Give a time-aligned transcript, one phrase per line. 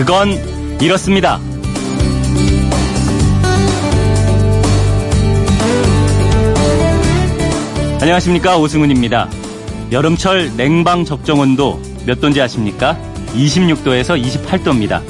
[0.00, 0.30] 그건
[0.80, 1.38] 이렇습니다.
[8.00, 9.28] 안녕하십니까 오승훈입니다.
[9.92, 12.96] 여름철 냉방 적정 온도 몇 도인지 아십니까?
[13.34, 15.02] 26도에서 28도입니다.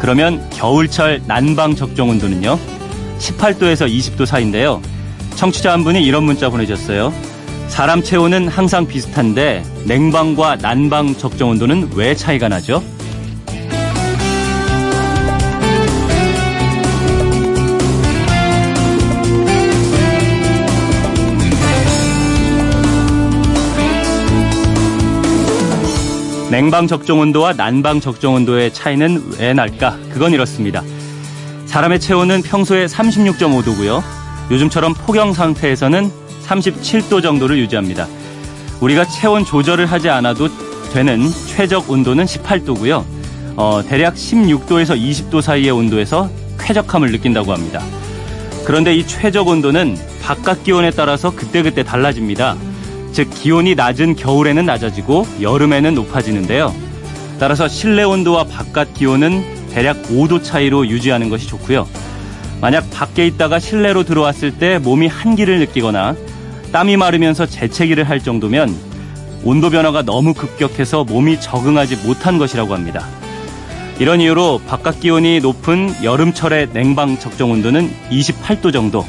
[0.00, 2.58] 그러면 겨울철 난방 적정 온도는요?
[3.18, 4.82] 18도에서 20도 사이인데요.
[5.36, 7.10] 청취자 한 분이 이런 문자 보내셨어요.
[7.68, 12.82] 사람 체온은 항상 비슷한데 냉방과 난방 적정 온도는 왜 차이가 나죠?
[26.50, 29.98] 냉방 적정 온도와 난방 적정 온도의 차이는 왜 날까?
[30.12, 30.82] 그건 이렇습니다.
[31.66, 34.00] 사람의 체온은 평소에 36.5도고요.
[34.52, 36.08] 요즘처럼 폭염 상태에서는
[36.46, 38.06] 37도 정도를 유지합니다.
[38.80, 40.48] 우리가 체온 조절을 하지 않아도
[40.92, 43.04] 되는 최적 온도는 18도고요.
[43.56, 47.82] 어, 대략 16도에서 20도 사이의 온도에서 쾌적함을 느낀다고 합니다.
[48.64, 52.56] 그런데 이 최적 온도는 바깥 기온에 따라서 그때그때 달라집니다.
[53.16, 56.74] 즉 기온이 낮은 겨울에는 낮아지고 여름에는 높아지는데요.
[57.40, 61.88] 따라서 실내 온도와 바깥 기온은 대략 5도 차이로 유지하는 것이 좋고요.
[62.60, 66.14] 만약 밖에 있다가 실내로 들어왔을 때 몸이 한기를 느끼거나
[66.72, 68.76] 땀이 마르면서 재채기를 할 정도면
[69.44, 73.06] 온도 변화가 너무 급격해서 몸이 적응하지 못한 것이라고 합니다.
[73.98, 79.06] 이런 이유로 바깥 기온이 높은 여름철의 냉방 적정 온도는 28도 정도,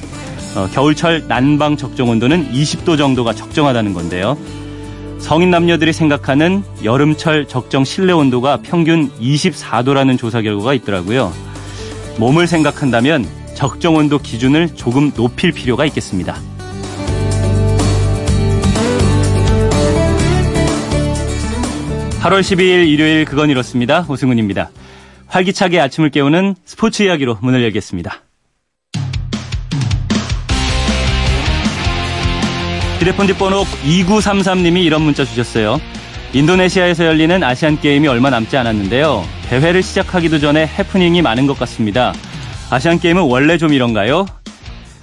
[0.57, 4.35] 어, 겨울철 난방 적정 온도는 20도 정도가 적정하다는 건데요.
[5.19, 11.31] 성인 남녀들이 생각하는 여름철 적정 실내 온도가 평균 24도라는 조사 결과가 있더라고요.
[12.17, 16.35] 몸을 생각한다면 적정 온도 기준을 조금 높일 필요가 있겠습니다.
[22.21, 24.07] 8월 12일 일요일 그건 이렇습니다.
[24.09, 24.71] 오승훈입니다.
[25.27, 28.26] 활기차게 아침을 깨우는 스포츠 이야기로 문을 열겠습니다.
[32.99, 35.79] 휴대폰 뒷번호 2933님이 이런 문자 주셨어요.
[36.33, 39.23] 인도네시아에서 열리는 아시안 게임이 얼마 남지 않았는데요.
[39.49, 42.13] 대회를 시작하기도 전에 해프닝이 많은 것 같습니다.
[42.69, 44.25] 아시안 게임은 원래 좀 이런가요?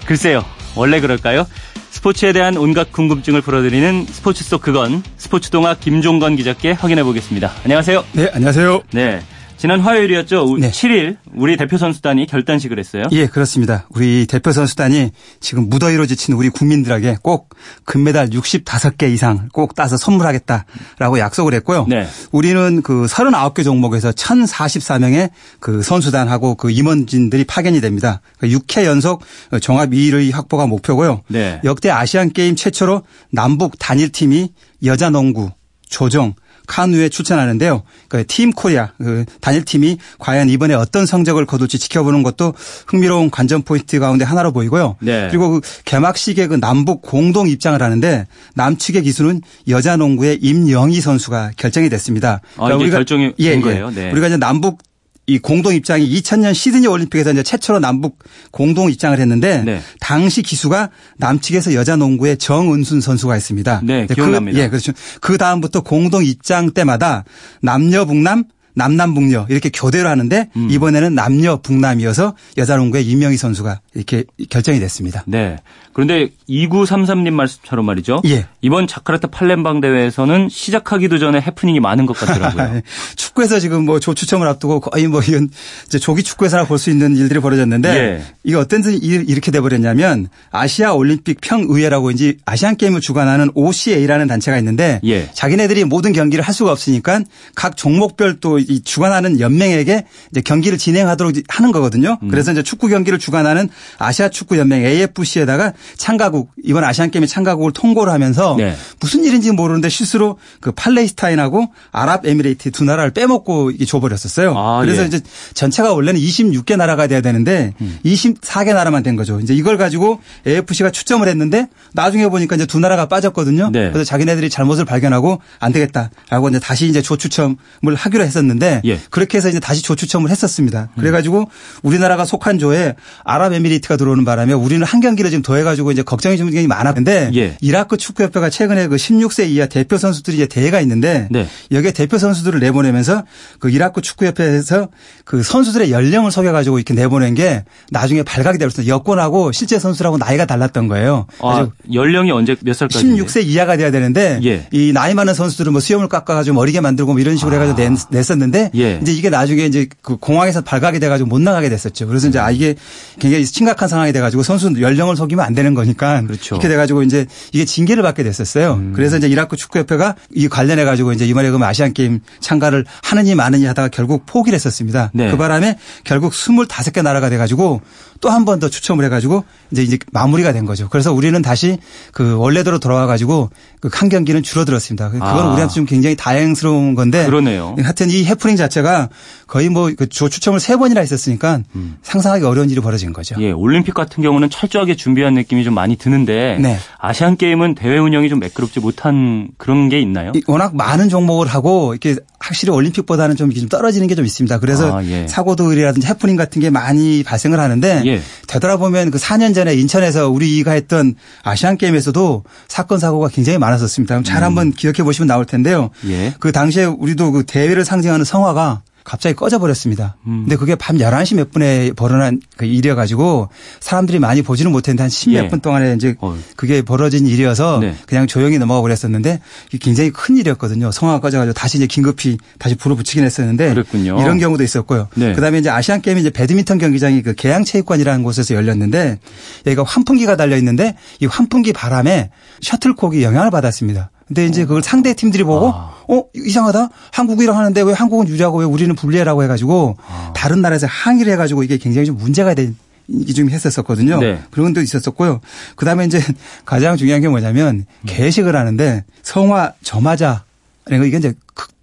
[0.06, 0.44] 글쎄요.
[0.74, 1.46] 원래 그럴까요?
[1.90, 7.52] 스포츠에 대한 온갖 궁금증을 풀어드리는 스포츠 속 그건 스포츠 동화 김종건 기자께 확인해 보겠습니다.
[7.64, 8.04] 안녕하세요.
[8.12, 8.82] 네, 안녕하세요.
[8.90, 9.22] 네.
[9.64, 10.58] 지난 화요일이었죠.
[10.58, 10.70] 네.
[10.70, 13.04] 7일 우리 대표 선수단이 결단식을 했어요.
[13.12, 13.86] 예, 그렇습니다.
[13.94, 17.48] 우리 대표 선수단이 지금 무더위로 지친 우리 국민들에게 꼭
[17.84, 21.86] 금메달 65개 이상 꼭 따서 선물하겠다라고 약속을 했고요.
[21.88, 22.06] 네.
[22.30, 25.30] 우리는 그 39개 종목에서 1,044명의
[25.60, 28.20] 그 선수단하고 그 임원진들이 파견이 됩니다.
[28.42, 29.22] 6회 그러니까 연속
[29.62, 31.22] 종합 2위의 확보가 목표고요.
[31.28, 31.62] 네.
[31.64, 34.50] 역대 아시안 게임 최초로 남북 단일팀이
[34.84, 35.52] 여자 농구,
[35.88, 36.34] 조정,
[36.66, 37.82] 카누에 출전하는데요.
[38.08, 42.54] 그팀 코리아 그 단일 팀이 과연 이번에 어떤 성적을 거둘지 지켜보는 것도
[42.86, 44.96] 흥미로운 관전 포인트 가운데 하나로 보이고요.
[45.00, 45.28] 네.
[45.28, 51.88] 그리고 그 개막식에 그 남북 공동 입장을 하는데 남측의 기수는 여자 농구의 임영희 선수가 결정이
[51.90, 52.40] 됐습니다.
[52.56, 53.60] 아, 그러니까 우리가 결정이 된 예, 예.
[53.60, 53.90] 거예요.
[53.90, 54.10] 네.
[54.10, 54.78] 우리가 이제 남북
[55.26, 58.18] 이 공동 입장이 2000년 시드니 올림픽에서 이제 최초로 남북
[58.50, 59.80] 공동 입장을 했는데 네.
[60.00, 63.80] 당시 기수가 남측에서 여자 농구의 정은순 선수가 있습니다.
[63.84, 64.56] 네, 기억납니다.
[64.56, 64.92] 그, 예, 그렇죠.
[65.20, 67.24] 그 다음부터 공동 입장 때마다
[67.62, 70.68] 남녀 북남 남남북녀 이렇게 교대로 하는데 음.
[70.70, 75.24] 이번에는 남녀 북남이어서 여자농구의 임명희 선수가 이렇게 결정이 됐습니다.
[75.26, 75.56] 네.
[75.92, 78.20] 그런데 2933님 말씀처럼 말이죠.
[78.26, 78.46] 예.
[78.60, 82.80] 이번 자카르타 팔렘방 대회에서는 시작하기도 전에 해프닝이 많은 것 같더라고요.
[83.14, 85.48] 축구에서 지금 뭐 조추첨을 앞두고 거의 뭐 이건
[85.86, 88.22] 이제 조기 축구에서나 볼 수 있는 일들이 벌어졌는데 예.
[88.42, 95.00] 이게 어떤 이렇게 돼 버렸냐면 아시아 올림픽 평의회라고 이제 아시안 게임을 주관하는 OCA라는 단체가 있는데
[95.04, 95.30] 예.
[95.32, 97.20] 자기네들이 모든 경기를 할 수가 없으니까
[97.54, 102.18] 각 종목별 또이 주관하는 연맹에게 이제 경기를 진행하도록 하는 거거든요.
[102.22, 102.28] 음.
[102.28, 108.12] 그래서 이제 축구 경기를 주관하는 아시아 축구 연맹 AFC에다가 참가국 이번 아시안 게임의 참가국을 통보를
[108.12, 108.74] 하면서 네.
[109.00, 114.54] 무슨 일인지 모르는데 실수로 그 팔레스타인하고 아랍에미레이트 두 나라를 빼먹고 줘버렸었어요.
[114.56, 115.06] 아, 그래서 예.
[115.06, 115.20] 이제
[115.54, 117.98] 전체가 원래는 26개 나라가 돼야 되는데 음.
[118.04, 119.40] 24개 나라만 된 거죠.
[119.40, 123.70] 이제 이걸 가지고 AFC가 추첨을 했는데 나중에 보니까 이제 두 나라가 빠졌거든요.
[123.72, 123.90] 네.
[123.90, 128.53] 그래서 자기네들이 잘못을 발견하고 안 되겠다라고 이제 다시 이제 조추첨을 하기로 했었는데
[128.84, 129.00] 예.
[129.10, 130.88] 그렇게 해서 이제 다시 조추첨을 했었습니다.
[130.98, 131.48] 그래가지고
[131.82, 137.30] 우리나라가 속한 조에 아랍에미리트가 들어오는 바람에 우리는 한 경기를 지금 더해가지고 이제 걱정이 좀 많았는데
[137.34, 137.56] 예.
[137.60, 141.46] 이라크 축구협회가 최근에 그 16세 이하 대표 선수들이 이제 대회가 있는데 네.
[141.72, 143.24] 여기에 대표 선수들을 내보내면서
[143.58, 144.88] 그 이라크 축구협회에서
[145.24, 148.86] 그 선수들의 연령을 속여가지고 이렇게 내보낸 게 나중에 발각이 되었어요.
[148.86, 151.26] 여권하고 실제 선수라고 나이가 달랐던 거예요.
[151.40, 153.04] 아, 연령이 언제 몇 살까지?
[153.06, 154.68] 16세 이하가 돼야 되는데 예.
[154.72, 157.60] 이 나이 많은 선수들은 뭐 수염을 깎아가지고 머리게 만들고 뭐 이런 식으로 아.
[157.60, 158.98] 해가지고 냈, 었는데 했는데 예.
[159.02, 162.06] 이제 이게 나중에 이제 그 공항에서 발각이 돼가지고 못 나가게 됐었죠.
[162.06, 162.74] 그래서 이제 아 이게
[163.18, 166.56] 굉장히 심각한 상황이 돼가지고 선수 연령을 속이면 안 되는 거니까 그렇죠.
[166.56, 168.74] 이렇게 돼가지고 이제 이게 징계를 받게 됐었어요.
[168.74, 168.92] 음.
[168.94, 173.64] 그래서 이제 이라크 축구협회가 이 관련해 가지고 이제 이번에 그 아시안 게임 참가를 하느니 마느니
[173.64, 175.10] 하다가 결국 포기를 했었습니다.
[175.14, 175.30] 네.
[175.30, 177.80] 그 바람에 결국 25개 나라가 돼가지고
[178.20, 180.88] 또 한 번 더 추첨을 해가지고 이제 이제 마무리가 된 거죠.
[180.88, 181.78] 그래서 우리는 다시
[182.12, 185.10] 그 원래대로 돌아와 가지고 그 한 경기는 줄어들었습니다.
[185.10, 185.52] 그건 아.
[185.52, 187.26] 우리한테 좀 굉장히 다행스러운 건데.
[187.26, 187.76] 그러네요.
[187.82, 189.10] 하여튼 이 해프닝 자체가
[189.46, 191.96] 거의 뭐그 추첨을 세 번이나 했었으니까 음.
[192.02, 193.34] 상상하기 어려운 일이 벌어진 거죠.
[193.40, 196.78] 예, 올림픽 같은 경우는 철저하게 준비한 느낌이 좀 많이 드는데 네.
[196.98, 200.32] 아시안 게임은 대회 운영이 좀 매끄럽지 못한 그런 게 있나요?
[200.46, 204.60] 워낙 많은 종목을 하고 이렇게 확실히 올림픽보다는 좀, 좀 떨어지는 게 좀 있습니다.
[204.60, 205.26] 그래서 아, 예.
[205.26, 208.20] 사고들이라든지 해프닝 같은 게 많이 발생을 하는데 예.
[208.46, 214.22] 되돌아보면 그 4년 전에 인천에서 우리가 했던 아시안 게임에서도 사건 사고가 굉장히 많았 었습니다.
[214.22, 214.44] 잘 음.
[214.44, 215.90] 한번 기억해 보시면 나올 텐데요.
[216.06, 216.34] 예.
[216.38, 220.16] 그 당시에 우리도 그 대회를 상징하는 성화가 갑자기 꺼져버렸습니다.
[220.26, 220.44] 음.
[220.44, 225.44] 근데 그게 밤 11시 몇 분에 벌어난 그 일이어가지고 사람들이 많이 보지는 못했는데 한 10몇
[225.44, 225.48] 예.
[225.48, 226.34] 분 동안에 이제 어.
[226.56, 227.94] 그게 벌어진 일이어서 네.
[228.06, 229.40] 그냥 조용히 넘어가 버렸었는데
[229.80, 230.90] 굉장히 큰 일이었거든요.
[230.90, 234.18] 성화가 꺼져가지고 다시 이제 긴급히 다시 불을 붙이긴 했었는데 그랬군요.
[234.20, 235.08] 이런 경우도 있었고요.
[235.16, 235.34] 네.
[235.34, 239.18] 그다음에 이제 아시안 게임이 이제 배드민턴 경기장이 그 계양체육관이라는 곳에서 열렸는데
[239.66, 242.30] 여기가 환풍기가 달려 있는데 이 환풍기 바람에
[242.62, 244.10] 셔틀콕이 영향을 받았습니다.
[244.26, 245.93] 근데 이제 그걸 상대 팀들이 보고 아.
[246.08, 250.32] 어 이상하다 한국이랑 하는데 왜 한국은 유리하고 왜 우리는 불리해라고 해가지고 아.
[250.34, 252.76] 다른 나라에서 항의를 해가지고 이게 굉장히 좀 문제가 된.
[253.06, 254.18] 이좀 했었었거든요.
[254.18, 254.40] 네.
[254.50, 255.42] 그런 것도 있었었고요.
[255.76, 256.22] 그 다음에 이제
[256.64, 258.06] 가장 중요한 게 뭐냐면 음.
[258.06, 260.44] 개식을 하는데 성화 저마자
[260.84, 261.34] 그러니까 이게 이제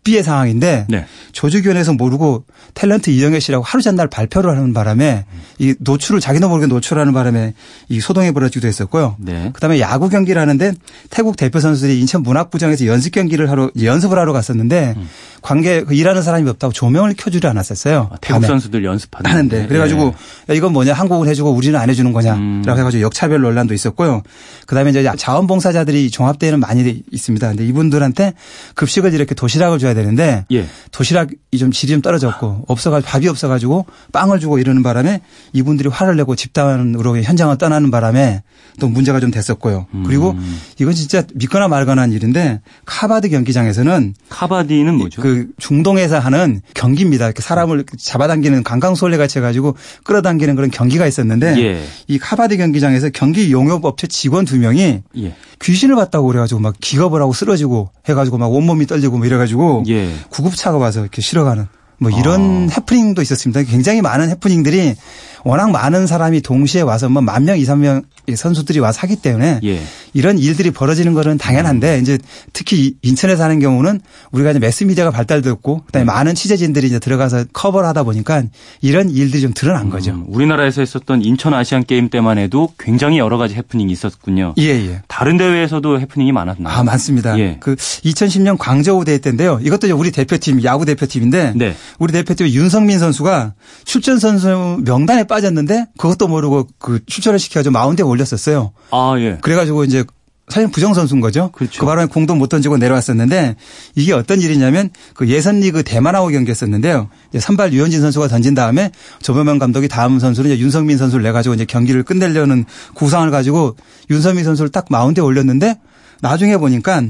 [0.01, 1.05] 극비의 상황인데 네.
[1.31, 5.25] 조직위원회에서 모르고 탤런트 이영애 씨라고 하루 전날 발표를 하는 바람에
[5.59, 7.53] 이 노출을 자기도 모르게 노출하는 바람에
[7.89, 9.15] 이 소동이 벌어지기도 했었고요.
[9.19, 9.51] 네.
[9.53, 10.73] 그다음에 야구 경기를 하는데
[11.09, 15.09] 태국 대표 선수들이 인천 문학부장에서 연습 경기를 하러 연습을 하러 갔었는데 음.
[15.41, 18.09] 관계 그 일하는 사람이 없다고 조명을 켜주지 않았었어요.
[18.11, 20.13] 아, 태국 선수들 연습하는데 그래가지고
[20.47, 20.55] 네.
[20.55, 22.63] 이건 뭐냐 한국은 해주고 우리는 안 해주는 거냐라고 음.
[22.65, 24.21] 해가지고 역차별 논란도 있었고요.
[24.67, 27.47] 그다음에 이제 자원봉사자들이 종합대회는 많이 있습니다.
[27.47, 28.33] 근데 이분들한테
[28.75, 30.65] 급식을 이렇게 도시락을 줘야 되는데 예.
[30.91, 35.21] 도시락이 좀 질이 좀 떨어졌고 없어가지고 밥이 없어가지고 빵을 주고 이러는 바람에
[35.53, 38.43] 이분들이 화를 내고 집단으로 현장을 떠나는 바람에
[38.79, 39.87] 또 문제가 좀 됐었고요.
[39.93, 40.03] 음.
[40.05, 40.35] 그리고
[40.79, 45.21] 이건 진짜 믿거나 말거나 한 일인데 카바드 경기장에서는 카바디는 뭐죠?
[45.21, 47.25] 그 중동에서 하는 경기입니다.
[47.25, 51.83] 이렇게 사람을 잡아당기는 강강솔레 같이 해가지고 끌어당기는 그런 경기가 있었는데 예.
[52.07, 55.35] 이 카바드 경기장에서 경기 용역업체 직원 두 명이 예.
[55.61, 60.11] 귀신을 봤다고 그래가지고 막 기겁을 하고 쓰러지고 해가지고 막 온몸이 떨리고 뭐 이래가지고 예.
[60.29, 61.67] 구급차가 와서 이렇게 실어가는
[62.01, 62.73] 뭐 이런 아.
[62.75, 63.61] 해프닝도 있었습니다.
[63.63, 64.95] 굉장히 많은 해프닝들이
[65.43, 68.01] 워낙 많은 사람이 동시에 와서 뭐 만 명, 이삼 명
[68.33, 69.81] 선수들이 와서 하기 때문에 예.
[70.13, 72.01] 이런 일들이 벌어지는 거는 당연한데 음.
[72.01, 72.17] 이제
[72.53, 73.99] 특히 인천에서 하는 경우는
[74.31, 76.07] 우리가 이제 매스 미디어가 발달됐고 그다음에 음.
[76.07, 78.43] 많은 취재진들이 이제 들어가서 커버를 하다 보니까
[78.81, 79.89] 이런 일들이 좀 드러난 음.
[79.89, 80.11] 거죠.
[80.11, 80.25] 음.
[80.27, 84.53] 우리나라에서 했었던 인천 아시안 게임 때만 해도 굉장히 여러 가지 해프닝이 있었군요.
[84.59, 85.01] 예, 예.
[85.07, 86.73] 다른 대회에서도 해프닝이 많았나요?
[86.73, 87.37] 아, 많습니다.
[87.39, 87.57] 예.
[87.59, 89.59] 그 2010년 광저우 대회 때인데요.
[89.63, 91.75] 이것도 이제 우리 대표팀 야구 대표팀인데 네.
[91.99, 93.53] 우리 대표팀 윤성민 선수가
[93.85, 98.73] 출전 선수 명단에 빠졌는데 그것도 모르고 그 출전을 시켜가지고 마운드에 올렸었어요.
[98.91, 99.37] 아, 예.
[99.41, 100.03] 그래가지고 이제
[100.49, 101.49] 사실 부정 선수인 거죠.
[101.53, 101.79] 그렇죠.
[101.79, 103.55] 그 바람에 공도 못 던지고 내려왔었는데
[103.95, 107.07] 이게 어떤 일이냐면 그 예선 리그 대만하고 경기했었는데요.
[107.29, 111.55] 이제 선발 유현진 선수가 던진 다음에 조범현 감독이 다음 선수는 이제 윤성민 선수를 내 가지고
[111.55, 113.77] 이제 경기를 끝내려는 구상을 가지고
[114.09, 115.79] 윤성민 선수를 딱 마운드에 올렸는데
[116.19, 117.03] 나중에 보니까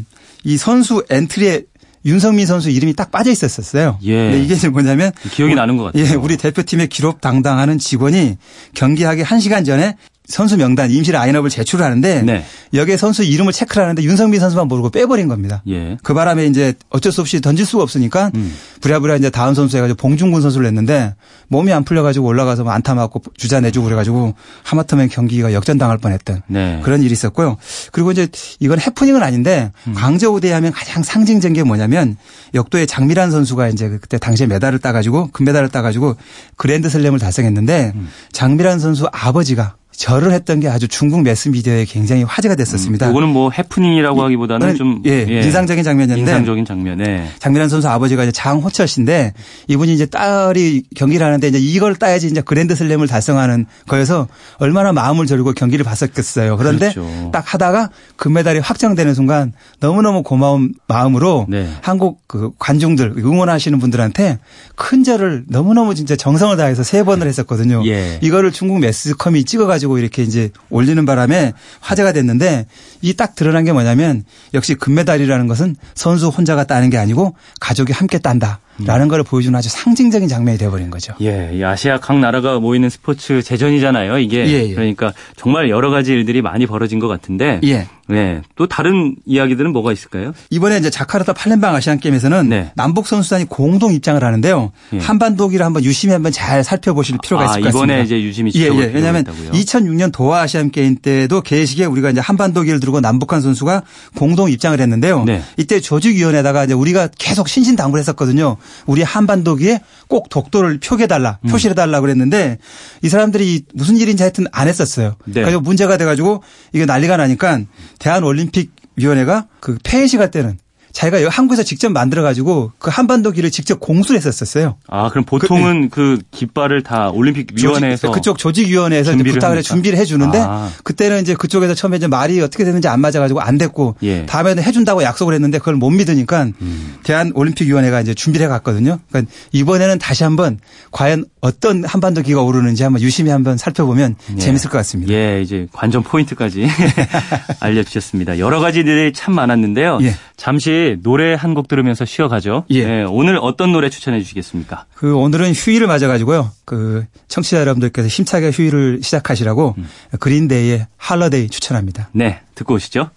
[0.43, 1.63] 이 선수 엔트리에
[2.05, 3.99] 윤성민 선수 이름이 딱 빠져 있었었어요.
[4.03, 4.31] 예.
[4.31, 6.03] 근데 이게 뭐냐면 기억이 나는 것 같아요.
[6.03, 8.37] 예, 우리 대표팀의 기록 당당하는 직원이
[8.73, 9.95] 경기하기 1시간 전에
[10.31, 12.45] 선수 명단 임시 라인업을 제출하는데 네.
[12.73, 15.61] 여기에 선수 이름을 체크를 하는데 윤성민 선수만 모르고 빼버린 겁니다.
[15.67, 15.97] 예.
[16.03, 18.53] 그 바람에 이제 어쩔 수 없이 던질 수가 없으니까 음.
[18.81, 21.15] 부랴부랴 이제 다음 선수 해가지고 봉중근 선수를 냈는데
[21.49, 24.33] 몸이 안 풀려가지고 올라가서 뭐 안타 맞고 주자 내주고 그래가지고
[24.63, 26.79] 하마터면 경기가 역전당할 뻔했던 네.
[26.83, 27.57] 그런 일이 있었고요.
[27.91, 28.27] 그리고 이제
[28.59, 29.93] 이건 해프닝은 아닌데 음.
[29.93, 32.15] 광저우대에 하면 가장 상징적인 게 뭐냐면
[32.53, 36.15] 역도의 장미란 선수가 이제 그때 당시에 메달을 따가지고 금메달을 따가지고
[36.55, 38.09] 그랜드슬램을 달성했는데 음.
[38.31, 43.05] 장미란 선수 아버지가 절을 했던 게 아주 중국 매스미디어에 굉장히 화제가 됐었습니다.
[43.05, 48.23] 음, 이거는 뭐 해프닝이라고 하기보다는 좀 예, 예, 인상적인 장면이었는데 인상적인 장면에 장미란 선수 아버지가
[48.23, 49.33] 이제 장호철 씨인데
[49.67, 54.27] 이분이 이제 딸이 경기를 하는데 이제 이걸 따야지 이제 그랜드슬램을 달성하는 거여서
[54.57, 56.57] 얼마나 마음을 졸고 경기를 봤었겠어요.
[56.57, 57.29] 그런데 그렇죠.
[57.31, 61.69] 딱 하다가 금메달이 확정되는 순간 너무너무 고마운 마음으로 네.
[61.81, 64.39] 한국 그 관중들 응원하시는 분들한테
[64.75, 67.85] 큰 절을 너무너무 진짜 정성을 다해서 세 번을 했었거든요.
[67.85, 68.17] 예.
[68.23, 72.65] 이거를 중국 매스컴이 찍어가지고 가지고 이렇게 이제 올리는 바람에 화제가 됐는데
[73.01, 78.17] 이 딱 드러난 게 뭐냐면 역시 금메달이라는 것은 선수 혼자가 따는 게 아니고 가족이 함께
[78.17, 78.59] 딴다.
[78.85, 81.13] 라는 걸 보여주는 아주 상징적인 장면이 되어버린 거죠.
[81.21, 84.19] 예, 이 아시아 각 나라가 모이는 스포츠 재전이잖아요.
[84.19, 84.73] 이게 예, 예.
[84.73, 87.59] 그러니까 정말 여러 가지 일들이 많이 벌어진 것 같은데.
[87.63, 87.87] 예.
[88.11, 88.41] 네.
[88.55, 90.33] 또 다른 이야기들은 뭐가 있을까요?
[90.49, 92.71] 이번에 이제 자카르타 팔렘방 아시안 게임에서는 네.
[92.75, 94.71] 남북 선수단이 공동 입장을 하는데요.
[94.93, 94.99] 예.
[94.99, 97.93] 한반도기를 한번 유심히 한번 잘 살펴보실 필요가 아, 있을 것 같습니다.
[97.93, 98.91] 이번에 이제 유심히 예, 예.
[98.93, 103.83] 왜냐하면 2006년 도하 아시안 게임 때도 개식에 우리가 이제 한반도기를 두고 남북한 선수가
[104.15, 105.23] 공동 입장을 했는데요.
[105.23, 105.41] 네.
[105.57, 108.57] 이때 조직위원회다가 이제 우리가 계속 신신당부를 했었거든요.
[108.85, 111.49] 우리 한반도기에 꼭 독도를 표기해달라, 음.
[111.49, 112.57] 표시해달라 그랬는데
[113.01, 115.15] 이 사람들이 무슨 일인지 하여튼 안 했었어요.
[115.25, 115.41] 네.
[115.41, 117.61] 그래서 문제가 돼가지고 이게 난리가 나니까
[117.99, 120.57] 대한올림픽 위원회가 그 폐회식 할 때는
[120.91, 124.75] 자기가 한국에서 직접 만들어 가지고 그 한반도 길을 직접 공수를 했었었어요.
[124.87, 129.97] 아 그럼 보통은 그, 그 깃발을 다 올림픽 위원회에서 조직, 그쪽 조직위원회에서 부탁을 해 준비를
[129.99, 130.69] 해주는데 아.
[130.83, 134.25] 그때는 이제 그쪽에서 처음에 이제 말이 어떻게 됐는지 안 맞아가지고 안 됐고 예.
[134.25, 136.95] 다음에는 해준다고 약속을 했는데 그걸 못 믿으니까 음.
[137.03, 138.99] 대한 올림픽 위원회가 이제 준비를 해갔거든요.
[139.09, 140.59] 그러니까 이번에는 다시 한번
[140.91, 144.37] 과연 어떤 한반도 기가 오르는지 한번 유심히 한번 살펴보면 예.
[144.37, 145.13] 재밌을 것 같습니다.
[145.13, 146.67] 예, 이제 관전 포인트까지
[147.59, 148.39] 알려주셨습니다.
[148.39, 149.99] 여러 가지 일이 참 많았는데요.
[150.01, 150.15] 예.
[150.37, 152.63] 잠시 노래 한 곡 들으면서 쉬어가죠.
[152.69, 152.85] 예.
[152.85, 154.85] 네, 오늘 어떤 노래 추천해 주시겠습니까?
[154.95, 156.49] 그 오늘은 휴일을 맞아가지고요.
[156.65, 159.87] 그 청취자 여러분들께서 힘차게 휴일을 시작하시라고 음.
[160.19, 162.09] 그린데이의 할러데이 추천합니다.
[162.13, 163.09] 네, 듣고 오시죠.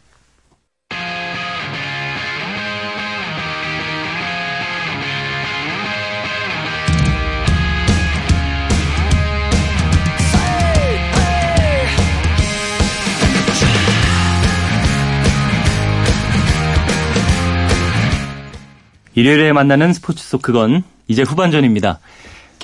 [19.14, 22.00] 일요일에 만나는 스포츠 속 그건 이제 후반전입니다.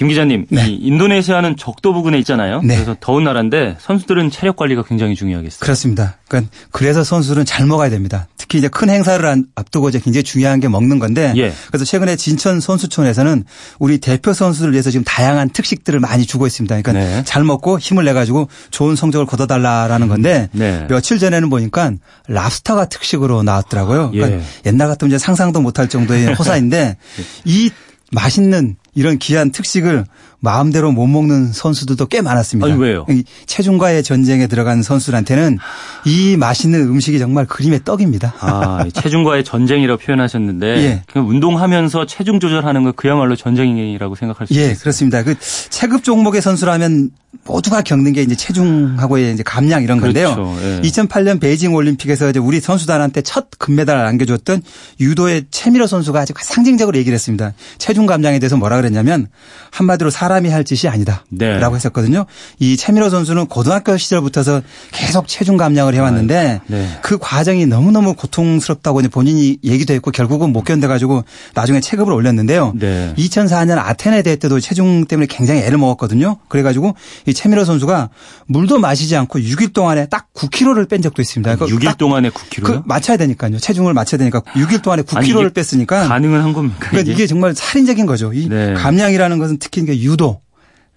[0.00, 0.66] 김 기자님, 네.
[0.66, 2.62] 이 인도네시아는 적도 부근에 있잖아요.
[2.62, 2.76] 네.
[2.76, 5.60] 그래서 더운 나라인데 선수들은 체력 관리가 굉장히 중요하겠어요.
[5.60, 6.16] 그렇습니다.
[6.26, 8.26] 그러니까 그래서 선수들은 잘 먹어야 됩니다.
[8.38, 11.52] 특히 이제 큰 행사를 앞두고 이제 굉장히 중요한 게 먹는 건데 예.
[11.66, 13.44] 그래서 최근에 진천 선수촌에서는
[13.78, 16.80] 우리 대표 선수들 위해서 지금 다양한 특식들을 많이 주고 있습니다.
[16.80, 17.22] 그러니까 네.
[17.26, 20.86] 잘 먹고 힘을 내 가지고 좋은 성적을 거둬달라라는 건데 네.
[20.88, 21.92] 며칠 전에는 보니까
[22.26, 24.12] 랍스타가 특식으로 나왔더라고요.
[24.12, 24.42] 그러니까 예.
[24.64, 26.96] 옛날 같으면 이제 상상도 못할 정도의 호사인데
[27.44, 27.70] 이
[28.12, 30.04] 맛있는 이런 귀한 특식을
[30.40, 32.66] 마음대로 못 먹는 선수들도 꽤 많았습니다.
[32.72, 33.06] 아니, 왜요?
[33.46, 35.58] 체중과의 전쟁에 들어간 선수한테는
[36.06, 38.34] 이 맛있는 음식이 정말 그림의 떡입니다.
[38.40, 40.66] 아, 체중과의 전쟁이라고 표현하셨는데
[41.14, 41.18] 예.
[41.18, 44.78] 운동하면서 체중 조절하는 거 그야말로 전쟁이라고 생각할 수 예, 있어요.
[44.78, 45.22] 그렇습니다.
[45.22, 45.36] 그
[45.68, 47.10] 체급 종목의 선수라면
[47.44, 50.34] 모두가 겪는 게 이제 체중하고의 이제 감량 이런 건데요.
[50.34, 50.56] 그렇죠.
[50.62, 50.80] 예.
[50.80, 54.62] 2008년 베이징 올림픽에서 이제 우리 선수단한테 첫 금메달을 안겨줬던
[55.00, 57.52] 유도의 최미러 선수가 아주 상징적으로 얘기를 했습니다.
[57.78, 59.28] 체중 감량에 대해서 뭐라 그랬냐면
[59.70, 61.24] 한마디로 사람 이 할 짓이 아니다.
[61.28, 61.58] 네.
[61.58, 62.26] 라고 했었거든요.
[62.58, 66.88] 이 최미러 선수는 고등학교 시절부터서 계속 체중 감량을 해왔는데 아, 네.
[67.02, 72.72] 그 과정이 너무너무 고통스럽다고 본인이 얘기도 했고 결국은 못 견뎌가지고 나중에 체급을 올렸는데요.
[72.78, 73.12] 네.
[73.16, 76.36] 2004년 아테네 대회 때도 체중 때문에 굉장히 애를 먹었거든요.
[76.48, 76.94] 그래가지고
[77.26, 78.10] 이 최미러 선수가
[78.46, 81.56] 물도 마시지 않고 6일 동안에 딱 9kg를 뺀 적도 있습니다.
[81.56, 82.62] 6일 동안에 9kg요?
[82.64, 83.58] 그 맞춰야 되니까요.
[83.58, 86.76] 체중을 맞춰야 되니까 6일 동안에 9kg를 아니, 뺐으니까 가능은 한 겁니까?
[86.80, 87.12] 그러니까 이게?
[87.12, 88.32] 이게 정말 살인적인 거죠.
[88.32, 88.74] 이 네.
[88.74, 90.19] 감량이라는 것은 특히 유도,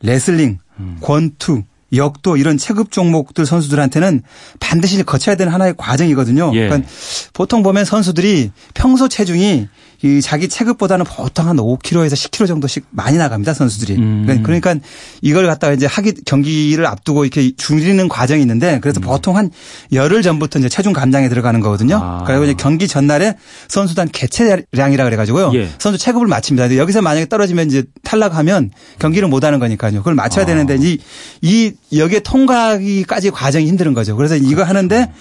[0.03, 0.97] 레슬링, 음.
[1.01, 1.63] 권투,
[1.95, 4.23] 역도 이런 체급 종목들 선수들한테는
[4.59, 6.51] 반드시 거쳐야 되는 하나의 과정이거든요.
[6.55, 6.67] 예.
[6.67, 6.89] 그러니까
[7.33, 9.67] 보통 보면 선수들이 평소 체중이
[10.03, 13.95] 이 자기 체급보다는 보통 한 5kg에서 10kg 정도씩 많이 나갑니다 선수들이.
[13.95, 14.23] 음.
[14.25, 14.75] 그러니까, 그러니까
[15.21, 19.03] 이걸 갖다가 이제 하기 경기를 앞두고 이렇게 줄이는 과정이 있는데 그래서 음.
[19.03, 19.49] 보통 한
[19.93, 22.01] 열흘 전부터 이제 체중 감량에 들어가는 거거든요.
[22.03, 22.23] 아.
[22.27, 23.35] 그리고 이제 경기 전날에
[23.69, 25.51] 선수단 개체량이라 그래가지고요.
[25.55, 25.69] 예.
[25.79, 26.75] 선수 체급을 맞춥니다.
[26.75, 29.99] 여기서 만약에 떨어지면 이제 탈락하면 경기를 못 하는 거니까요.
[29.99, 30.45] 그걸 맞춰야 아.
[30.45, 30.99] 되는데 이,
[31.41, 34.17] 이 여기에 통과하기까지 과정이 힘든 거죠.
[34.17, 34.69] 그래서 이거 그렇죠.
[34.69, 35.11] 하는데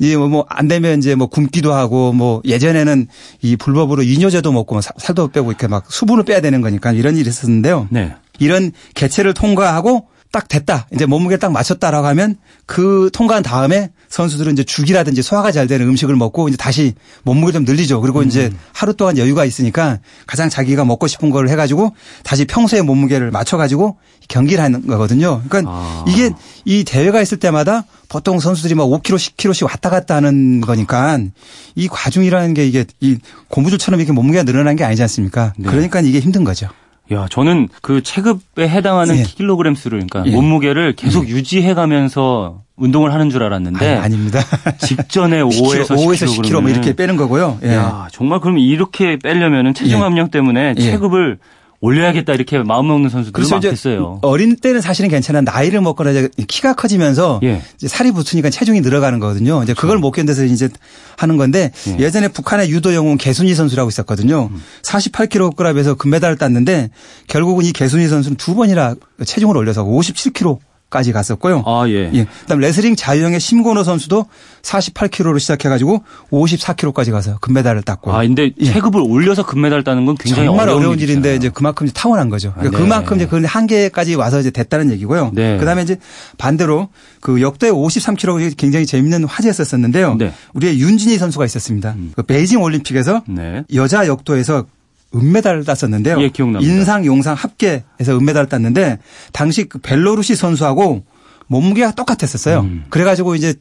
[0.00, 3.06] 이제 뭐안 뭐 되면 이제 뭐 굶기도 하고 뭐 예전에는
[3.42, 7.28] 이 불법으로 이뇨제도 먹고 뭐 살도 빼고 이렇게 막 수분을 빼야 되는 거니까 이런 일이
[7.28, 7.86] 있었는데요.
[7.90, 8.14] 네.
[8.38, 10.86] 이런 개체를 통과하고 딱 됐다.
[10.94, 16.14] 이제 몸무게 딱 맞췄다라고 하면 그 통과한 다음에 선수들은 이제 죽이라든지 소화가 잘 되는 음식을
[16.14, 16.94] 먹고 이제 다시
[17.24, 18.00] 몸무게 좀 늘리죠.
[18.00, 18.26] 그리고 음.
[18.26, 23.98] 이제 하루 동안 여유가 있으니까 가장 자기가 먹고 싶은 걸 해가지고 다시 평소의 몸무게를 맞춰가지고
[24.28, 25.42] 경기를 하는 거거든요.
[25.48, 26.04] 그러니까 아.
[26.06, 26.30] 이게
[26.64, 31.18] 이 대회가 있을 때마다 보통 선수들이 막 5kg, 10kg씩 왔다 갔다 하는 거니까
[31.74, 33.18] 이 과중이라는 게 이게 이
[33.48, 35.54] 고무줄처럼 이렇게 몸무게가 늘어난 게 아니지 않습니까?
[35.56, 35.68] 네.
[35.68, 36.68] 그러니까 이게 힘든 거죠.
[37.12, 39.22] 야, 저는 그 체급에 해당하는 예.
[39.22, 40.34] 킬로그램 수를 그러니까 예.
[40.34, 41.32] 몸무게를 계속 예.
[41.32, 44.40] 유지해 가면서 운동을 하는 줄 알았는데 아, 닙니다
[44.78, 47.58] 직전에 5에서 5에서 10kg, 10kg 뭐 이렇게 빼는 거고요.
[47.64, 47.74] 예.
[47.74, 50.02] 야, 정말 그럼 이렇게 빼려면은 체중 예.
[50.02, 50.80] 함량 때문에 예.
[50.80, 51.38] 체급을
[51.82, 53.54] 올려야겠다 이렇게 마음 먹는 선수들이 그렇죠.
[53.54, 54.18] 많겠어요.
[54.22, 57.62] 어린 때는 사실은 괜찮아 나이를 먹거나 이제 키가 커지면서 예.
[57.76, 59.62] 이제 살이 붙으니까 체중이 늘어가는 거거든요.
[59.62, 60.00] 이제 그걸 그렇죠.
[60.00, 60.68] 못 견뎌서 이제
[61.16, 62.10] 하는 건데 예.
[62.10, 64.50] 전에 북한의 유도 영웅 개순이 선수라고 있었거든요.
[64.52, 64.62] 음.
[64.82, 66.90] 48kg급에서 금메달을 땄는데
[67.28, 68.94] 결국은 이 개순이 선수는 두 번이나
[69.24, 70.58] 체중을 올려서 57kg
[70.90, 71.62] 까지 갔었고요.
[71.66, 72.10] 아, 예.
[72.12, 72.26] 예.
[72.42, 74.26] 그다음 레슬링 자유형의 심건호 선수도
[74.62, 78.12] 48kg로 시작해 가지고 54kg까지 가서 금메달을 땄고.
[78.12, 78.72] 아, 근데 예.
[78.72, 81.10] 체급을 올려서 금메달을 따는 건 굉장히 정말 어려운 일이잖아요.
[81.10, 82.52] 일인데 이제 그만큼 이제 타고난 거죠.
[82.54, 82.84] 그러니까 아, 네.
[82.84, 85.30] 그만큼 이제 그 한계까지 와서 이제 됐다는 얘기고요.
[85.32, 85.56] 네.
[85.58, 85.96] 그다음에 이제
[86.38, 86.88] 반대로
[87.20, 90.16] 그 역대 53kg 굉장히 재밌는 화제였었는데요.
[90.16, 90.32] 네.
[90.54, 91.92] 우리의 윤진희 선수가 있었습니다.
[91.92, 92.12] 음.
[92.16, 93.62] 그 베이징 올림픽에서 네.
[93.74, 94.66] 여자 역도에서
[95.14, 96.20] 은메달을 땄었는데요.
[96.20, 96.72] 예, 기억납니다.
[96.72, 98.98] 인상, 용상 합계해서 은메달을 땄는데
[99.32, 101.04] 당시 그 벨로루시 선수하고
[101.48, 102.60] 몸무게가 똑같았었어요.
[102.60, 102.84] 음.
[102.90, 103.54] 그래가지고 이제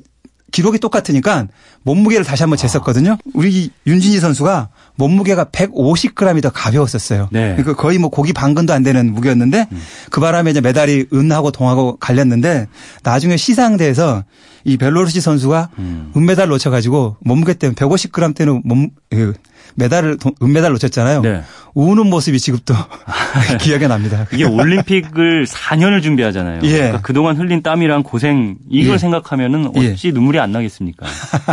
[0.52, 1.48] 기록이 똑같으니까
[1.84, 3.18] 몸무게를 다시 한번 쟀었거든요.
[3.34, 7.30] 우리 윤진희 선수가 몸무게가 150g이 더 가벼웠었어요.
[7.32, 7.56] 네.
[7.56, 9.82] 그러니까 거의 뭐 고기 반근도 안 되는 무게였는데 음.
[10.10, 12.68] 그 바람에 이제 메달이 은하고 동하고 갈렸는데
[13.04, 14.24] 나중에 시상대에서
[14.66, 16.12] 이 벨로루시 선수가 음.
[16.18, 19.34] 은메달 놓쳐가지고 몸무게 때문에 150g 때는 몸 그
[19.80, 21.22] 메달을 은메달 놓쳤잖아요.
[21.22, 21.42] 네.
[21.74, 22.76] 우는 모습이 지금도
[23.62, 24.26] 기억에 납니다.
[24.34, 26.62] 이게 올림픽을 4년을 준비하잖아요.
[26.64, 26.72] 예.
[26.72, 28.98] 그러니까 그동안 흘린 땀이랑 고생 이걸 예.
[28.98, 29.92] 생각하면은 예.
[29.92, 30.12] 어찌 예.
[30.12, 31.06] 눈물이 안 나겠습니까?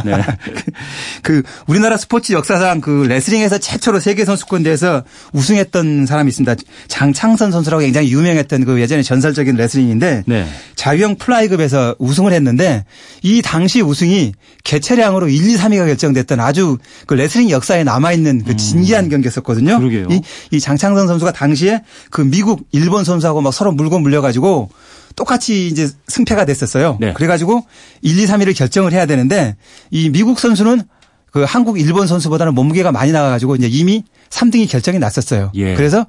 [0.05, 0.23] 네.
[1.23, 6.55] 그 우리나라 스포츠 역사상 그 레슬링에서 최초로 세계 선수권 대회에서 우승했던 사람이 있습니다.
[6.89, 10.47] 장창선 선수라고 굉장히 유명했던 그 예전에 전설적인 레슬링인데 네.
[10.75, 12.85] 자유형 플라이급에서 우승을 했는데
[13.23, 14.33] 이 당시 우승이
[14.65, 18.57] 개체량으로 1, 2, 3위가 결정됐던 아주 그 레슬링 역사에 남아 있는 그 음.
[18.57, 19.79] 진기한 경기였었거든요.
[19.79, 20.09] 그러게요.
[20.11, 20.21] 이,
[20.51, 24.71] 이 장창선 선수가 당시에 그 미국, 일본 선수하고 막 서로 물고 물려가지고
[25.15, 26.99] 똑같이 이제 승패가 됐었어요.
[27.01, 27.13] 네.
[27.13, 27.65] 그래가지고
[28.03, 29.57] 1, 2, 3위를 결정을 해야 되는데
[29.91, 30.83] 이 미국 선수는
[31.31, 35.53] 그 한국, 일본 선수보다는 몸무게가 많이 나가가지고 이제 이미 3등이 결정이 났었어요.
[35.55, 35.75] 예.
[35.75, 36.07] 그래서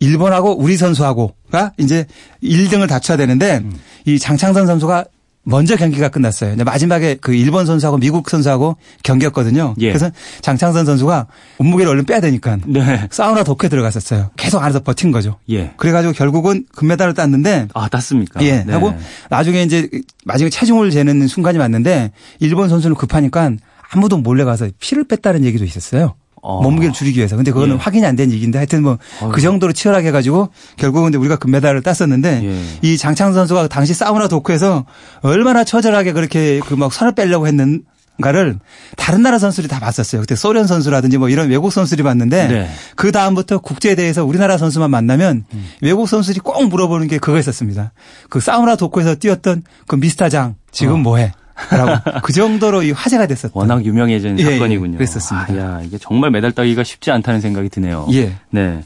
[0.00, 2.06] 일본하고 우리 선수하고가 이제
[2.42, 3.78] 1등을 다쳐야 되는데 음.
[4.04, 5.04] 이 장창선 선수가
[5.44, 6.56] 먼저 경기가 끝났어요.
[6.64, 9.74] 마지막에 그 일본 선수하고 미국 선수하고 경기였거든요.
[9.80, 9.88] 예.
[9.88, 11.26] 그래서 장창선 선수가
[11.58, 13.08] 몸무게를 얼른 빼야 되니까 네.
[13.10, 14.30] 사우나 독해 들어갔었어요.
[14.36, 15.38] 계속 안에서 버틴 거죠.
[15.50, 15.72] 예.
[15.76, 18.42] 그래가지고 결국은 금메달을 땄는데 아 땄습니까?
[18.44, 18.62] 예.
[18.64, 18.72] 네.
[18.72, 18.94] 하고
[19.30, 19.88] 나중에 이제
[20.24, 23.50] 마지막에 체중을 재는 순간이 왔는데 일본 선수는 급하니까
[23.90, 26.14] 아무도 몰래 가서 피를 뺐다는 얘기도 있었어요.
[26.42, 26.60] 어.
[26.60, 27.36] 몸무게를 줄이기 위해서.
[27.36, 27.78] 근데 그거는 예.
[27.80, 28.98] 확인이 안 된 얘기인데 하여튼 뭐
[29.32, 32.62] 그 정도로 치열하게 해가지고 결국은 근데 우리가 금메달을 땄었는데 예.
[32.82, 34.84] 이 장창 선수가 당시 사우나 도크에서
[35.22, 37.82] 얼마나 처절하게 그렇게 그 막 살을 빼려고 했는
[38.20, 38.58] 가를
[38.96, 40.20] 다른 나라 선수들이 다 봤었어요.
[40.20, 42.70] 그때 소련 선수라든지 뭐 이런 외국 선수들이 봤는데 네.
[42.94, 45.66] 그 다음부터 국제에 대해서 우리나라 선수만 만나면 음.
[45.80, 47.92] 외국 선수들이 꼭 물어보는 게 그거였었습니다.
[48.28, 50.98] 그 사우나 도크에서 뛰었던 그 미스터 장 지금 어.
[50.98, 51.32] 뭐해?
[51.70, 54.98] 라고 그 정도로 이 화제가 됐었던 워낙 유명해진 예, 사건이군요.
[54.98, 55.52] 그랬었습니다.
[55.52, 58.06] 아, 야, 이게 정말 메달 따기가 쉽지 않다는 생각이 드네요.
[58.12, 58.34] 예.
[58.50, 58.82] 네.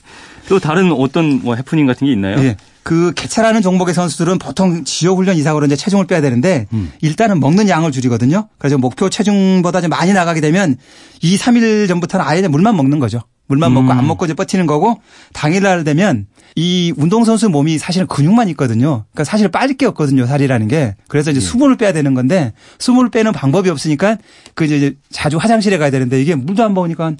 [0.49, 2.39] 또 다른 어떤 뭐 해프닝 같은 게 있나요?
[2.45, 2.57] 예.
[2.83, 6.93] 그 개차라는 종목의 선수들은 보통 지역 훈련 이상으로 이제 체중을 빼야 되는데 음.
[7.01, 8.49] 일단은 먹는 양을 줄이거든요.
[8.59, 10.77] 그래서 목표 체중보다 좀 많이 나가게 되면
[11.21, 13.23] 2, 3일 전부터는 아예 물만 먹는 거죠.
[13.47, 13.75] 물만 음.
[13.75, 15.01] 먹고 안 먹고 이제 버티는 거고
[15.33, 19.05] 당일날 되면 이 운동선수 몸이 사실은 근육만 있거든요.
[19.13, 20.27] 그러니까 사실 빠질 게 없거든요.
[20.27, 20.97] 살이라는 게.
[21.09, 21.45] 그래서 이제 예.
[21.45, 24.17] 수분을 빼야 되는 건데 수분을 빼는 방법이 없으니까
[24.55, 27.13] 그 이제 자주 화장실에 가야 되는데 이게 물도 안 먹으니까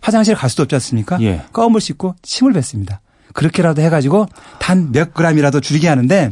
[0.00, 1.20] 화장실 갈 수도 없지 않습니까?
[1.22, 1.42] 예.
[1.52, 3.00] 껌을 씻고 침을 뱉습니다.
[3.32, 4.26] 그렇게라도 해가지고
[4.58, 6.30] 단 몇 그램이라도 줄이게 하는데.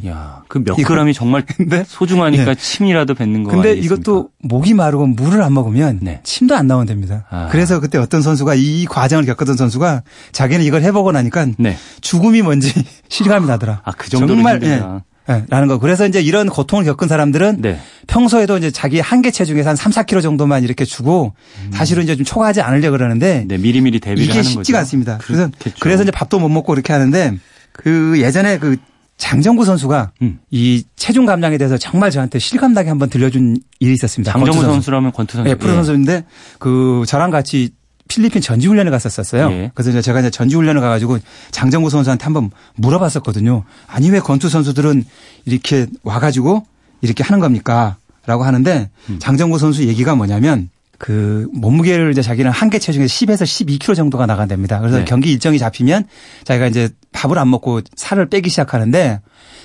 [0.49, 1.85] 그몇 그램이 정말 네?
[1.89, 2.55] 소중하니까 네.
[2.55, 3.51] 침이라도 뱉는 거.
[3.53, 3.95] 근데 아니겠습니까?
[4.01, 6.21] 이것도 목이 마르고 물을 안 먹으면 네.
[6.25, 7.25] 침도 안 나오면 됩니다.
[7.31, 7.49] 아.
[7.51, 11.77] 그래서 그때 어떤 선수가 이 과정을 겪었던 선수가 자기는 이걸 해보고 나니까 네.
[12.01, 12.73] 죽음이 뭔지
[13.09, 13.83] 실감이 나더라.
[13.85, 15.05] 아, 그 정도로 정말 힘들다.
[15.31, 15.79] 네, 라는 거.
[15.79, 17.79] 그래서 이제 이런 고통을 겪은 사람들은 네.
[18.07, 21.71] 평소에도 이제 자기 한계 체중에서 한 3, 4kg 정도만 이렇게 주고 음.
[21.73, 24.79] 사실은 이제 좀 초과하지 않으려 그러는데 네, 미리미리 대비를 이게 쉽지가 거죠.
[24.79, 25.19] 않습니다.
[25.23, 25.49] 그래서
[25.81, 27.37] 그래서 이제 밥도 못 먹고 이렇게 하는데
[27.73, 28.77] 그 예전에 그
[29.21, 30.39] 장정구 선수가 음.
[30.51, 34.33] 이 체중 감량에 대해서 정말 저한테 실감나게 한번 들려준 일이 있었습니다.
[34.33, 34.91] 장정구 선수.
[34.91, 35.49] 라면 권투 선수.
[35.49, 35.77] 네, 프로 예.
[35.77, 36.25] 선수인데
[36.59, 37.71] 그 저랑 같이
[38.11, 39.51] 필리핀 전지훈련을 갔었었어요.
[39.53, 39.71] 예.
[39.73, 41.19] 그래서 이제 제가 이제 전지훈련을 가가지고
[41.53, 43.65] 장정구 선수한테 한번 물어봤었거든요.
[43.87, 45.05] 아니 왜 권투 선수들은
[45.47, 46.67] 이렇게 와가지고
[47.03, 47.97] 이렇게 하는 겁니까?
[48.27, 49.19] 라고 하는데 음.
[49.21, 50.69] 장정구 선수 얘기가 뭐냐면
[50.99, 54.81] 그 몸무게를 이제 자기는 한계 체중에서 10에서 12kg 정도가 나간답니다.
[54.81, 55.05] 그래서 네.
[55.07, 56.05] 경기 일정이 잡히면
[56.45, 59.21] 자기가 이제 밥을 안 먹고 살을 빼기 시작하는데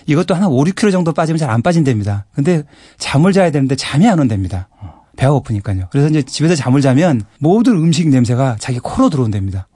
[0.05, 2.25] 이것도 한 5, 6kg 정도 빠지면 잘 안 빠진답니다.
[2.33, 2.63] 근데
[2.99, 4.69] 잠을 자야 되는데 잠이 안 온답니다.
[5.15, 5.87] 배가 고프니까요.
[5.91, 9.67] 그래서 이제 집에서 잠을 자면 모든 음식 냄새가 자기 코로 들어온답니다.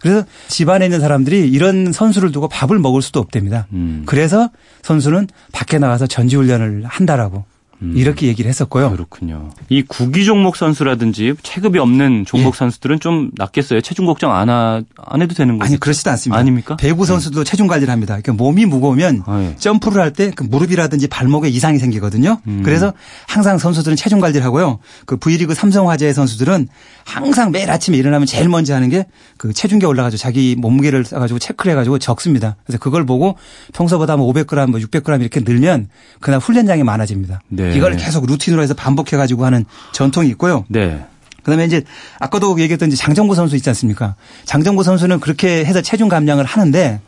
[0.00, 3.66] 그래서 집안에 있는 사람들이 이런 선수를 두고 밥을 먹을 수도 없답니다.
[3.72, 4.04] 음.
[4.06, 4.50] 그래서
[4.82, 7.44] 선수는 밖에 나가서 전지훈련을 한다라고
[7.82, 7.92] 음.
[7.96, 8.90] 이렇게 얘기를 했었고요.
[8.90, 9.50] 그렇군요.
[9.68, 12.58] 이 구기 종목 선수라든지 체급이 없는 종목 예.
[12.58, 13.80] 선수들은 좀 낫겠어요.
[13.80, 15.68] 체중 걱정 안, 하, 안 해도 되는 거죠?
[15.68, 16.38] 아니 그렇지도 않습니다.
[16.38, 16.76] 아닙니까?
[16.76, 17.06] 배구 네.
[17.06, 17.50] 선수도 네.
[17.50, 18.18] 체중 관리를 합니다.
[18.20, 19.56] 그러니까 몸이 무거우면 아, 예.
[19.56, 22.40] 점프를 할 때 그 무릎이라든지 발목에 이상이 생기거든요.
[22.46, 22.62] 음.
[22.64, 22.92] 그래서
[23.26, 24.78] 항상 선수들은 체중 관리를 하고요.
[25.04, 26.68] 그 V리그 삼성화재 선수들은
[27.04, 31.72] 항상 매일 아침에 일어나면 제일 먼저 하는 게 그 체중계 올라가지고 자기 몸무게를 써가지고 체크를
[31.72, 32.56] 해가지고 적습니다.
[32.64, 33.36] 그래서 그걸 보고
[33.74, 35.88] 평소보다 뭐 500g, 뭐 600g 이렇게 늘면
[36.20, 37.40] 그날 훈련량이 많아집니다.
[37.48, 37.65] 네.
[37.74, 40.64] 이걸 계속 루틴으로 해서 반복해 가지고 하는 전통이 있고요.
[40.68, 41.04] 네.
[41.42, 41.82] 그다음에 이제
[42.18, 44.16] 아까도 얘기했던 이제 장정구 선수 있지 않습니까?
[44.44, 47.00] 장정구 선수는 그렇게 해서 체중 감량을 하는데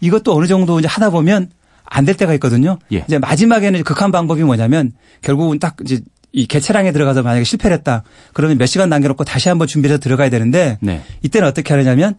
[0.00, 1.50] 이것도 어느 정도 이제 하다 보면
[1.84, 2.78] 안 될 때가 있거든요.
[2.92, 3.04] 예.
[3.06, 4.92] 이제 마지막에는 극한 방법이 뭐냐면
[5.22, 6.00] 결국은 딱 이제
[6.32, 8.02] 이 개체량에 들어가서 만약에 실패를 했다.
[8.32, 11.02] 그러면 몇 시간 남겨놓고 다시 한번 준비해서 들어가야 되는데 네.
[11.22, 12.16] 이때는 어떻게 하느냐면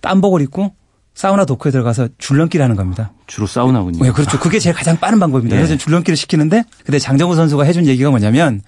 [0.00, 0.74] 땀복을 입고
[1.14, 3.12] 사우나 도크에 들어가서 줄넘기를 하는 겁니다.
[3.26, 4.02] 주로 사우나군요.
[4.04, 4.38] 네, 그렇죠.
[4.40, 5.56] 그게 제일 가장 빠른 방법입니다.
[5.56, 5.62] 네.
[5.62, 8.60] 그래서 줄넘기를 시키는데 근데 장정우 선수가 해준 얘기가 뭐냐면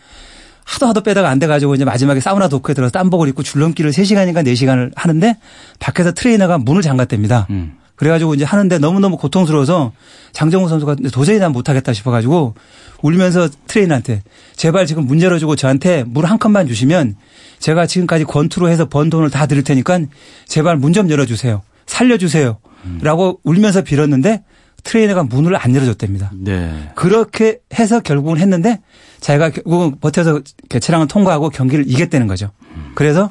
[0.65, 4.93] 하도 하도 빼다가 안 돼가지고 이제 마지막에 사우나 도크에 들어서 땀복을 입고 줄넘기를 3시간인가 4시간을
[4.95, 5.37] 하는데
[5.81, 7.47] 밖에서 트레이너가 문을 잠갔답니다.
[7.51, 7.75] 음.
[7.97, 9.93] 그래가지고 이제 하는데 너무너무 고통스러워서
[10.33, 12.55] 장정우 선수가 도저히 난 못하겠다 싶어가지고
[13.03, 14.23] 울면서 트레이너한테
[14.55, 17.17] 제발 지금 문 열어주고 저한테 물 한 컵만 주시면
[17.59, 20.01] 제가 지금까지 권투로 해서 번 돈을 다 드릴 테니까
[20.47, 21.63] 제발 문 좀 열어주세요.
[21.87, 22.59] 살려주세요.
[22.85, 22.99] 음.
[23.03, 24.43] 라고 울면서 빌었는데
[24.85, 26.31] 트레이너가 문을 안 열어줬답니다.
[26.35, 26.91] 네.
[26.95, 28.81] 그렇게 해서 결국은 했는데
[29.21, 32.51] 자기가 결국은 버텨서 개체량을 통과하고 경기를 이겼다는 거죠.
[32.75, 32.93] 음.
[32.95, 33.31] 그래서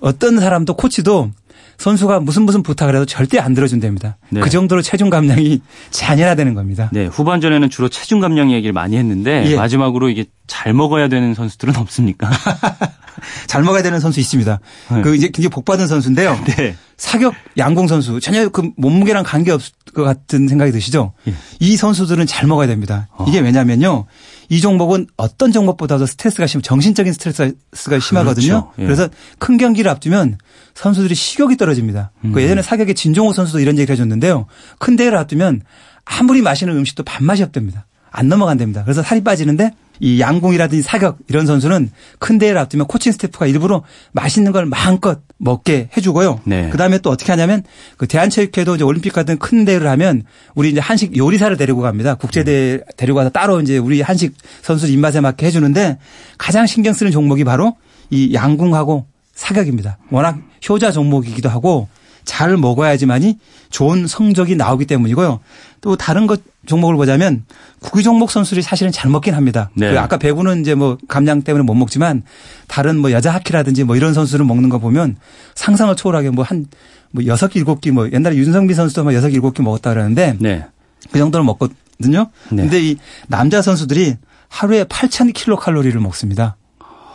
[0.00, 1.30] 어떤 사람도 코치도
[1.78, 4.18] 선수가 무슨 무슨 부탁을 해도 절대 안 들어준답니다.
[4.30, 4.40] 네.
[4.40, 6.90] 그 정도로 체중 감량이 잔인화되는 겁니다.
[6.92, 9.54] 네, 후반전에는 주로 체중 감량 얘기를 많이 했는데 예.
[9.54, 12.28] 마지막으로 이게 잘 먹어야 되는 선수들은 없습니까?
[13.46, 14.60] 잘 먹어야 되는 선수 있습니다.
[14.92, 15.02] 네.
[15.02, 16.38] 그 이제 굉장히 복받은 선수인데요.
[16.46, 16.76] 네.
[16.96, 21.12] 사격 양궁 선수 전혀 그 몸무게랑 관계 없을 것 같은 생각이 드시죠?
[21.28, 21.34] 예.
[21.60, 23.08] 이 선수들은 잘 먹어야 됩니다.
[23.12, 23.24] 어.
[23.28, 24.06] 이게 왜냐면요.
[24.48, 28.46] 이 종목은 어떤 종목보다도 스트레스가 심, 정신적인 스트레스가 심하거든요.
[28.46, 28.72] 그렇죠.
[28.78, 28.84] 예.
[28.84, 30.38] 그래서 큰 경기를 앞두면
[30.74, 32.12] 선수들이 식욕이 떨어집니다.
[32.20, 32.32] 그 음.
[32.32, 34.46] 그 예전에 사격의 진종호 선수도 이런 얘기를 해줬는데요.
[34.78, 35.62] 큰 대회를 앞두면
[36.04, 37.86] 아무리 맛있는 음식도 밥맛이 없답니다.
[38.10, 38.84] 안 넘어간답니다.
[38.84, 43.82] 그래서 살이 빠지는데 이 양궁이라든지 사격 이런 선수는 큰 대회를 앞두면 코칭 스태프가 일부러
[44.12, 46.40] 맛있는 걸 마음껏 먹게 해주고요.
[46.44, 46.68] 네.
[46.70, 47.62] 그 다음에 또 어떻게 하냐면
[47.96, 52.14] 그 대한체육회도 이제 올림픽 같은 큰 대회를 하면 우리 이제 한식 요리사를 데리고 갑니다.
[52.14, 55.98] 국제대회 데리고 가서 따로 이제 우리 한식 선수 입맛에 맞게 해주는데
[56.36, 57.76] 가장 신경 쓰는 종목이 바로
[58.10, 59.98] 이 양궁하고 사격입니다.
[60.10, 61.88] 워낙 효자 종목이기도 하고
[62.24, 63.38] 잘 먹어야지만이
[63.70, 65.40] 좋은 성적이 나오기 때문이고요.
[65.80, 67.44] 또 다른 것 종목을 보자면
[67.80, 69.70] 구기 종목 선수들이 사실은 잘 먹긴 합니다.
[69.74, 69.92] 네.
[69.92, 72.22] 그 아까 배구는 이제 뭐 감량 때문에 못 먹지만
[72.66, 75.16] 다른 뭐 여자 하키라든지 뭐 이런 선수를 먹는 거 보면
[75.54, 76.66] 상상을 초월하게 뭐 한뭐
[77.12, 80.36] 뭐 여섯 개 일곱 개뭐 옛날에 윤성빈 선수도 막 여섯 개 일곱 개 먹었다 그러는데
[80.40, 80.66] 네.
[81.10, 82.30] 그 정도는 먹거든요.
[82.50, 82.62] 네.
[82.62, 82.96] 근데 이
[83.28, 84.16] 남자 선수들이
[84.48, 86.56] 하루에 8,000 킬로 칼로리를 먹습니다.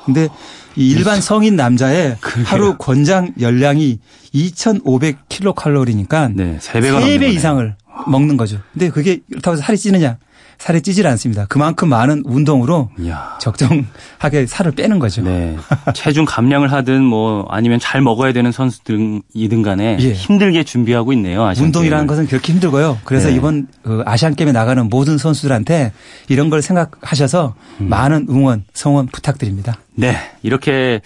[0.05, 0.27] 근데
[0.75, 2.45] 이 일반 성인 남자의 그러게요.
[2.45, 3.99] 하루 권장 열량이
[4.33, 7.75] 2,500 킬로칼로리니까 네, 3배가 3배 이상을
[8.07, 8.59] 먹는 거죠.
[8.73, 10.17] 근데 그게 그렇다고 해서 살이 찌느냐?
[10.57, 11.45] 살이 찌질 않습니다.
[11.47, 13.37] 그만큼 많은 운동으로 이야.
[13.39, 15.21] 적정하게 살을 빼는 거죠.
[15.21, 15.57] 네.
[15.93, 20.13] 체중 감량을 하든 뭐 아니면 잘 먹어야 되는 선수들이든 간에 예.
[20.13, 21.51] 힘들게 준비하고 있네요.
[21.57, 22.99] 운동이라는 것은 그렇게 힘들고요.
[23.03, 23.35] 그래서 네.
[23.35, 25.91] 이번 그 아시안 게임에 나가는 모든 선수들한테
[26.29, 27.89] 이런 걸 생각하셔서 음.
[27.89, 29.77] 많은 응원, 성원 부탁드립니다.
[29.95, 30.15] 네.
[30.41, 31.01] 이렇게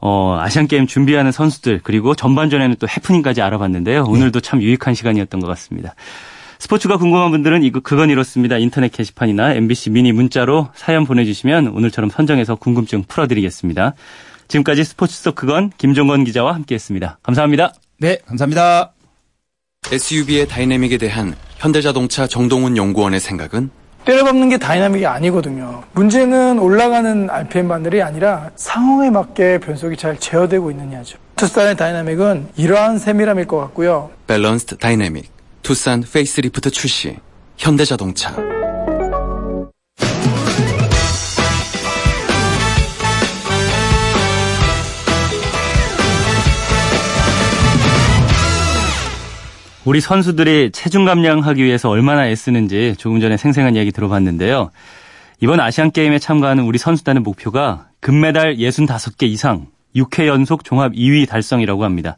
[0.00, 4.04] 어, 아시안 게임 준비하는 선수들 그리고 전반전에는 또 해프닝까지 알아봤는데요.
[4.04, 4.48] 오늘도 네.
[4.48, 5.94] 참 유익한 시간이었던 것 같습니다.
[6.62, 8.56] 스포츠가 궁금한 분들은 이거 그건 이렇습니다.
[8.56, 13.94] 인터넷 게시판이나 MBC 미니 문자로 사연 보내주시면 오늘처럼 선정해서 궁금증 풀어드리겠습니다.
[14.46, 17.18] 지금까지 스포츠 속 그건 김종건 기자와 함께했습니다.
[17.20, 17.72] 감사합니다.
[17.98, 18.92] 네, 감사합니다.
[19.90, 23.70] SUV의 다이내믹에 대한 현대자동차 정동훈 연구원의 생각은
[24.04, 25.82] 때려박는 게 dynamic이 아니거든요.
[25.94, 31.18] 문제는 올라가는 RPM 바늘이 아니라 상황에 맞게 변속이 잘 제어되고 있느냐죠.
[31.34, 34.10] 투싼의 dynamic은 이러한 세밀함일 것 같고요.
[34.28, 37.16] balanced dynamic 투싼 페이스리프트 출시
[37.56, 38.36] 현대자동차
[49.84, 54.70] 우리 선수들이 체중 감량하기 위해서 얼마나 애쓰는지 조금 전에 생생한 이야기 들어봤는데요.
[55.40, 61.82] 이번 아시안 게임에 참가하는 우리 선수단의 목표가 금메달 65개 이상 6회 연속 종합 2위 달성이라고
[61.84, 62.16] 합니다.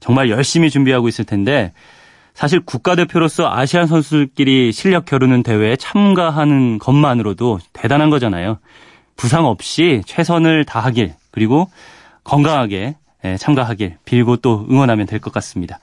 [0.00, 1.72] 정말 열심히 준비하고 있을 텐데
[2.34, 8.58] 사실 국가대표로서 아시안 선수들끼리 실력 겨루는 대회에 참가하는 것만으로도 대단한 거잖아요.
[9.16, 11.70] 부상 없이 최선을 다하길 그리고
[12.24, 15.78] 건강하게 예, 참가하길 빌고 또 응원하면 될 것 같습니다.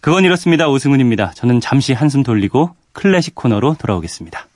[0.00, 0.68] 그건 이렇습니다.
[0.68, 1.32] 오승훈입니다.
[1.34, 4.46] 저는 잠시 한숨 돌리고 클래식 코너로 돌아오겠습니다.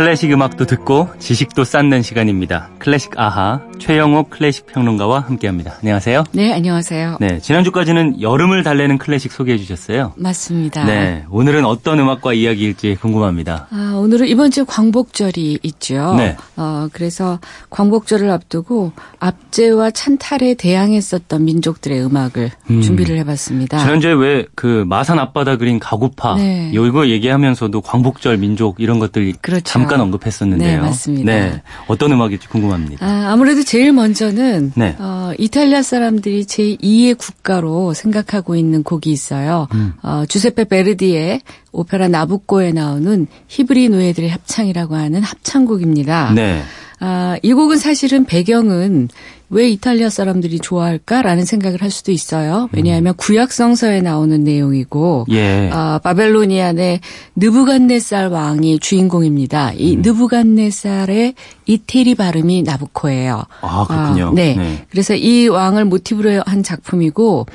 [0.00, 2.70] 클래식 음악도 듣고 지식도 쌓는 시간입니다.
[2.78, 5.74] 클래식 아하 최영옥 클래식 평론가와 함께합니다.
[5.82, 6.24] 안녕하세요.
[6.32, 7.18] 네, 안녕하세요.
[7.20, 10.14] 네, 지난주까지는 여름을 달래는 클래식 소개해 주셨어요.
[10.16, 10.84] 맞습니다.
[10.84, 13.66] 네, 오늘은 어떤 음악과 이야기일지 궁금합니다.
[13.70, 16.14] 아, 오늘은 이번 주 광복절이 있죠.
[16.16, 16.34] 네.
[16.56, 22.80] 어, 그래서 광복절을 앞두고 압제와 찬탈에 대항했었던 민족들의 음악을 음.
[22.80, 23.78] 준비를 해봤습니다.
[23.78, 26.70] 지난주에 왜 그 마산 앞바다 그린 가구파 네.
[26.72, 29.62] 이거 얘기하면서도 광복절 민족 이런 것들 그렇죠.
[29.90, 30.76] 잠깐 언급했었는데요.
[30.76, 31.32] 네, 맞습니다.
[31.32, 33.04] 네, 어떤 음악일지 궁금합니다.
[33.04, 34.94] 아, 아무래도 제일 먼저는 네.
[35.00, 39.66] 어, 이탈리아 사람들이 제2의 국가로 생각하고 있는 곡이 있어요.
[39.74, 39.94] 음.
[40.02, 41.40] 어, 주세페 베르디의
[41.72, 46.32] 오페라 나부코에 나오는 히브리 노예들의 합창이라고 하는 합창곡입니다.
[46.34, 46.62] 네.
[47.00, 49.08] 아, 이 곡은 사실은 배경은
[49.50, 52.68] 왜 이탈리아 사람들이 좋아할까라는 생각을 할 수도 있어요.
[52.72, 53.16] 왜냐하면 음.
[53.16, 55.68] 구약 성서에 나오는 내용이고 예.
[55.72, 57.00] 아, 바벨로니안의
[57.34, 59.72] 느부갓네살 왕이 주인공입니다.
[59.72, 60.02] 이 음.
[60.02, 61.34] 느부갓네살의
[61.66, 63.44] 이태리 발음이 나부코예요.
[63.60, 64.28] 아 그렇군요.
[64.28, 64.54] 아, 네.
[64.54, 64.86] 네.
[64.88, 67.46] 그래서 이 왕을 모티브로 한 작품이고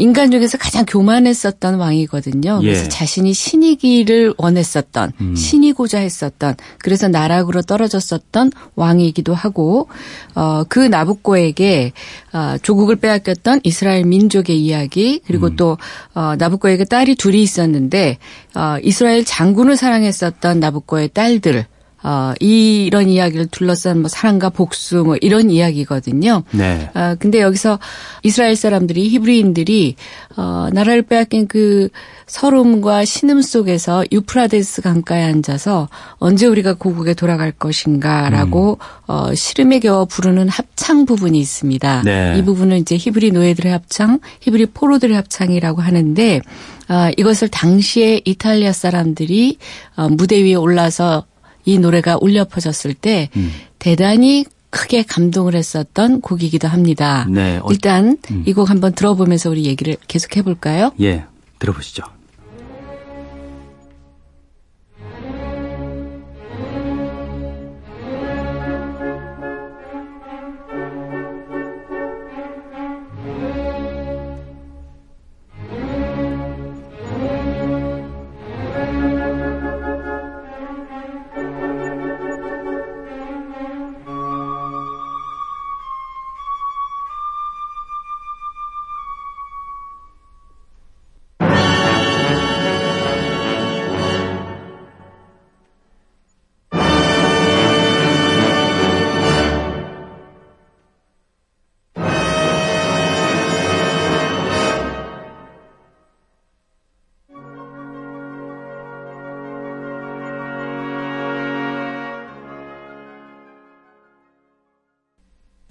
[0.00, 2.60] 인간 중에서 가장 교만했었던 왕이거든요.
[2.62, 2.88] 그래서 예.
[2.88, 5.36] 자신이 신이기를 원했었던 음.
[5.36, 9.88] 신이고자 했었던 그래서 나락으로 떨어졌었던 왕이기도 하고
[10.34, 11.92] 어, 그 나부코에게
[12.32, 15.56] 어, 조국을 빼앗겼던 이스라엘 민족의 이야기 그리고 음.
[15.56, 15.76] 또
[16.14, 18.16] 어, 나부코에게 딸이 둘이 있었는데
[18.54, 21.66] 어, 이스라엘 장군을 사랑했었던 나부코의 딸들
[22.02, 26.42] 어, 이런 이야기를 둘러싼 뭐 사랑과 복수 뭐 이런 이야기거든요.
[26.52, 26.90] 네.
[26.94, 27.78] 어, 근데 여기서
[28.22, 29.96] 이스라엘 사람들이 히브리인들이
[30.36, 31.88] 어, 나라를 빼앗긴 그
[32.26, 38.84] 서름과 신음 속에서 유프라데스 강가에 앉아서 언제 우리가 고국에 돌아갈 것인가라고 음.
[39.08, 42.02] 어, 시름에 겨워 부르는 합창 부분이 있습니다.
[42.04, 42.36] 네.
[42.38, 46.40] 이 부분은 이제 히브리 노예들의 합창, 히브리 포로들의 합창이라고 하는데
[46.88, 49.58] 어, 이것을 당시에 이탈리아 사람들이
[49.96, 51.24] 어, 무대 위에 올라서
[51.64, 53.52] 이 노래가 울려 퍼졌을 때 음.
[53.78, 57.26] 대단히 크게 감동을 했었던 곡이기도 합니다.
[57.28, 57.58] 네.
[57.58, 58.44] 어, 일단 음.
[58.46, 60.92] 이곡 한번 들어보면서 우리 얘기를 계속 해볼까요?
[61.00, 61.24] 예,
[61.58, 62.04] 들어보시죠.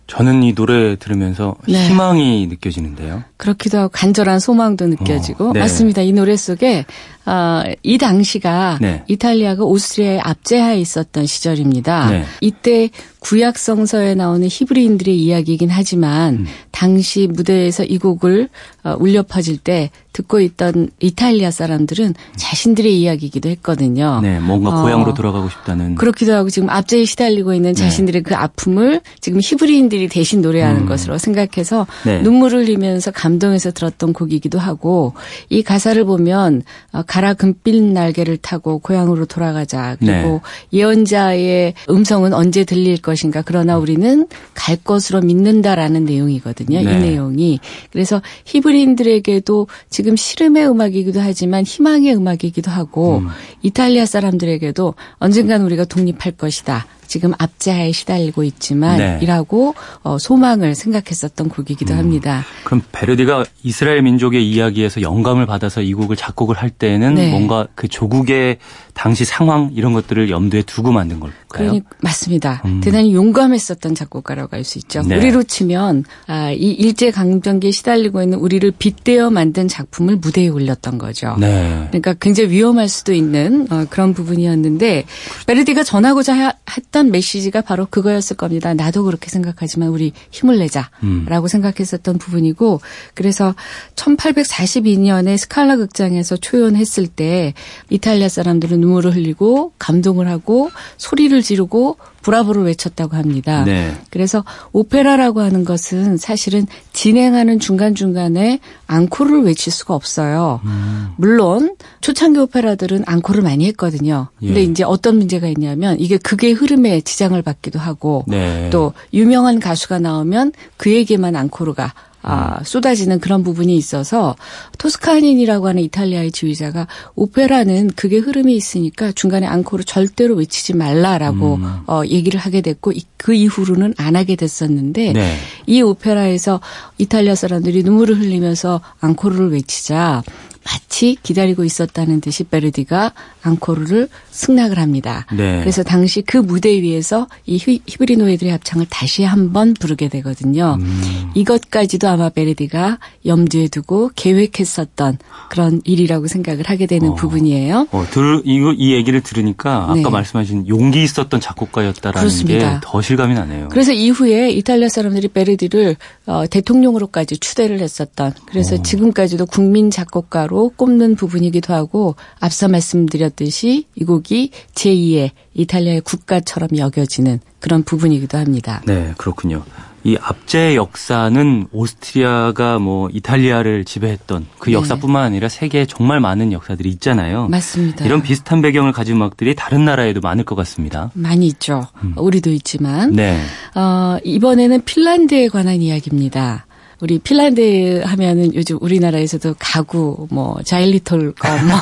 [0.09, 1.87] 저는 이 노래 들으면서 네.
[1.87, 3.23] 희망이 느껴지는데요.
[3.37, 5.59] 그렇기도 하고 간절한 소망도 느껴지고 어, 네.
[5.59, 6.01] 맞습니다.
[6.01, 6.85] 이 노래 속에
[7.29, 9.03] 어, 이 당시가 네.
[9.07, 12.09] 이탈리아가 오스트리아의 압제하에 있었던 시절입니다.
[12.09, 12.25] 네.
[12.41, 12.89] 이때
[13.19, 16.45] 구약 성서에 나오는 히브리인들의 이야기이긴 하지만 음.
[16.71, 18.49] 당시 무대에서 이 곡을
[18.83, 24.19] 어, 울려 퍼질 때 듣고 있던 이탈리아 사람들은 자신들의 이야기이기도 했거든요.
[24.21, 25.95] 네, 뭔가 고향으로 어, 돌아가고 싶다는.
[25.95, 27.81] 그렇기도 하고 지금 압제에 시달리고 있는 네.
[27.81, 28.29] 자신들의 네.
[28.29, 30.85] 그 아픔을 지금 히브리인들이 대신 노래하는 음.
[30.87, 32.21] 것으로 생각해서 네.
[32.21, 35.13] 눈물을 흘리면서 감동해서 들었던 곡이기도 하고
[35.49, 40.77] 이 가사를 보면 어, 가라 금빛 날개를 타고 고향으로 돌아가자 그리고 네.
[40.79, 46.79] 예언자의 음성은 언제 들릴 것인가 그러나 우리는 갈 것으로 믿는다라는 내용이거든요.
[46.79, 46.99] 이 네.
[46.99, 47.59] 내용이
[47.91, 53.27] 그래서 히브리인들에게도 지금 시름의 음악이기도 하지만 희망의 음악이기도 하고 음.
[53.63, 56.85] 이탈리아 사람들에게도 언젠간 우리가 독립할 것이다.
[57.09, 59.19] 지금 압제하에 시달리고 있지만 네.
[59.21, 61.99] 이라고 어, 소망을 생각했었던 곡이기도 음.
[61.99, 62.45] 합니다.
[62.63, 67.31] 그럼 베르디가 이스라엘 민족의 이야기에서 영감을 받아서 이 곡을 작곡을 할 때는 네.
[67.31, 68.59] 뭔가 그 조국의
[68.93, 71.39] 당시 상황 이런 것들을 염두에 두고 만든 걸까요?
[71.49, 72.61] 그러니 맞습니다.
[72.65, 72.79] 음.
[72.81, 75.01] 대단히 용감했었던 작곡가라고 할 수 있죠.
[75.01, 75.17] 네.
[75.17, 81.35] 우리로 치면 아, 이 일제 강점기에 시달리고 있는 우리를 빗대어 만든 작품을 무대에 올렸던 거죠.
[81.39, 81.87] 네.
[81.87, 85.05] 그러니까 굉장히 위험할 수도 있는 어, 그런 부분이었는데
[85.47, 88.73] 베르디가 전하고자 했던 했던 메시지가 바로 그거였을 겁니다.
[88.73, 91.47] 나도 그렇게 생각하지만 우리 힘을 내자라고 음.
[91.47, 92.81] 생각했었던 부분이고
[93.13, 93.55] 그래서
[93.95, 97.53] 1842년에 스칼라 극장에서 초연했을 때
[97.89, 103.63] 이탈리아 사람들은 눈물을 흘리고 감동을 하고 소리를 지르고 브라보를 외쳤다고 합니다.
[103.63, 103.93] 네.
[104.09, 110.61] 그래서 오페라라고 하는 것은 사실은 진행하는 중간중간에 앙코르를 외칠 수가 없어요.
[110.65, 111.09] 음.
[111.17, 114.27] 물론 초창기 오페라들은 앙코르를 많이 했거든요.
[114.39, 114.63] 근데 예.
[114.63, 118.69] 이제 어떤 문제가 있냐면 이게 극의 흐름에 지장을 받기도 하고 네.
[118.71, 124.35] 또 유명한 가수가 나오면 그에게만 앙코르가 아, 쏟아지는 그런 부분이 있어서
[124.77, 131.79] 토스카닌이라고 하는 이탈리아의 지휘자가 오페라는 그게 흐름이 있으니까 중간에 앙코르 절대로 외치지 말라라고 음.
[131.87, 135.35] 어, 얘기를 하게 됐고 그 이후로는 안 하게 됐었는데 네.
[135.65, 136.59] 이 오페라에서
[136.97, 140.23] 이탈리아 사람들이 눈물을 흘리면서 앙코르를 외치자
[140.69, 145.25] 마치 기다리고 있었다는 듯이 베르디가 앙코르를 승낙을 합니다.
[145.31, 145.59] 네.
[145.61, 150.77] 그래서 당시 그 무대 위에서 이 히브리노이들의 합창을 다시 한번 부르게 되거든요.
[150.79, 151.31] 음.
[151.33, 155.17] 이것까지도 아마 베르디가 염두에 두고 계획했었던
[155.49, 157.15] 그런 일이라고 생각을 하게 되는 어.
[157.15, 157.87] 부분이에요.
[157.91, 160.09] 어, 들, 이거, 이 얘기를 들으니까 아까 네.
[160.09, 163.69] 말씀하신 용기 있었던 작곡가였다라는 게 더 실감이 나네요.
[163.69, 165.95] 그래서 이후에 이탈리아 사람들이 베르디를
[166.25, 168.81] 어, 대통령으로까지 추대를 했었던 그래서 어.
[168.81, 177.83] 지금까지도 국민 작곡가로 꼽는 부분이기도 하고 앞서 말씀드렸듯이 이 곡이 제2의 이탈리아의 국가처럼 여겨지는 그런
[177.83, 178.81] 부분이기도 합니다.
[178.85, 179.63] 네, 그렇군요.
[180.03, 184.73] 이 압제의 역사는 오스트리아가 뭐 이탈리아를 지배했던 그 네.
[184.75, 187.47] 역사뿐만 아니라 세계에 정말 많은 역사들이 있잖아요.
[187.49, 188.05] 맞습니다.
[188.05, 191.11] 이런 비슷한 배경을 가진 음악들이 다른 나라에도 많을 것 같습니다.
[191.13, 191.87] 많이 있죠.
[192.03, 192.13] 음.
[192.17, 193.39] 우리도 있지만 네.
[193.75, 196.65] 어, 이번에는 핀란드에 관한 이야기입니다.
[197.01, 201.77] 우리 핀란드 하면은 요즘 우리나라에서도 가구, 뭐 자일리톨 거, 뭐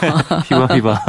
[0.76, 1.02] 휘바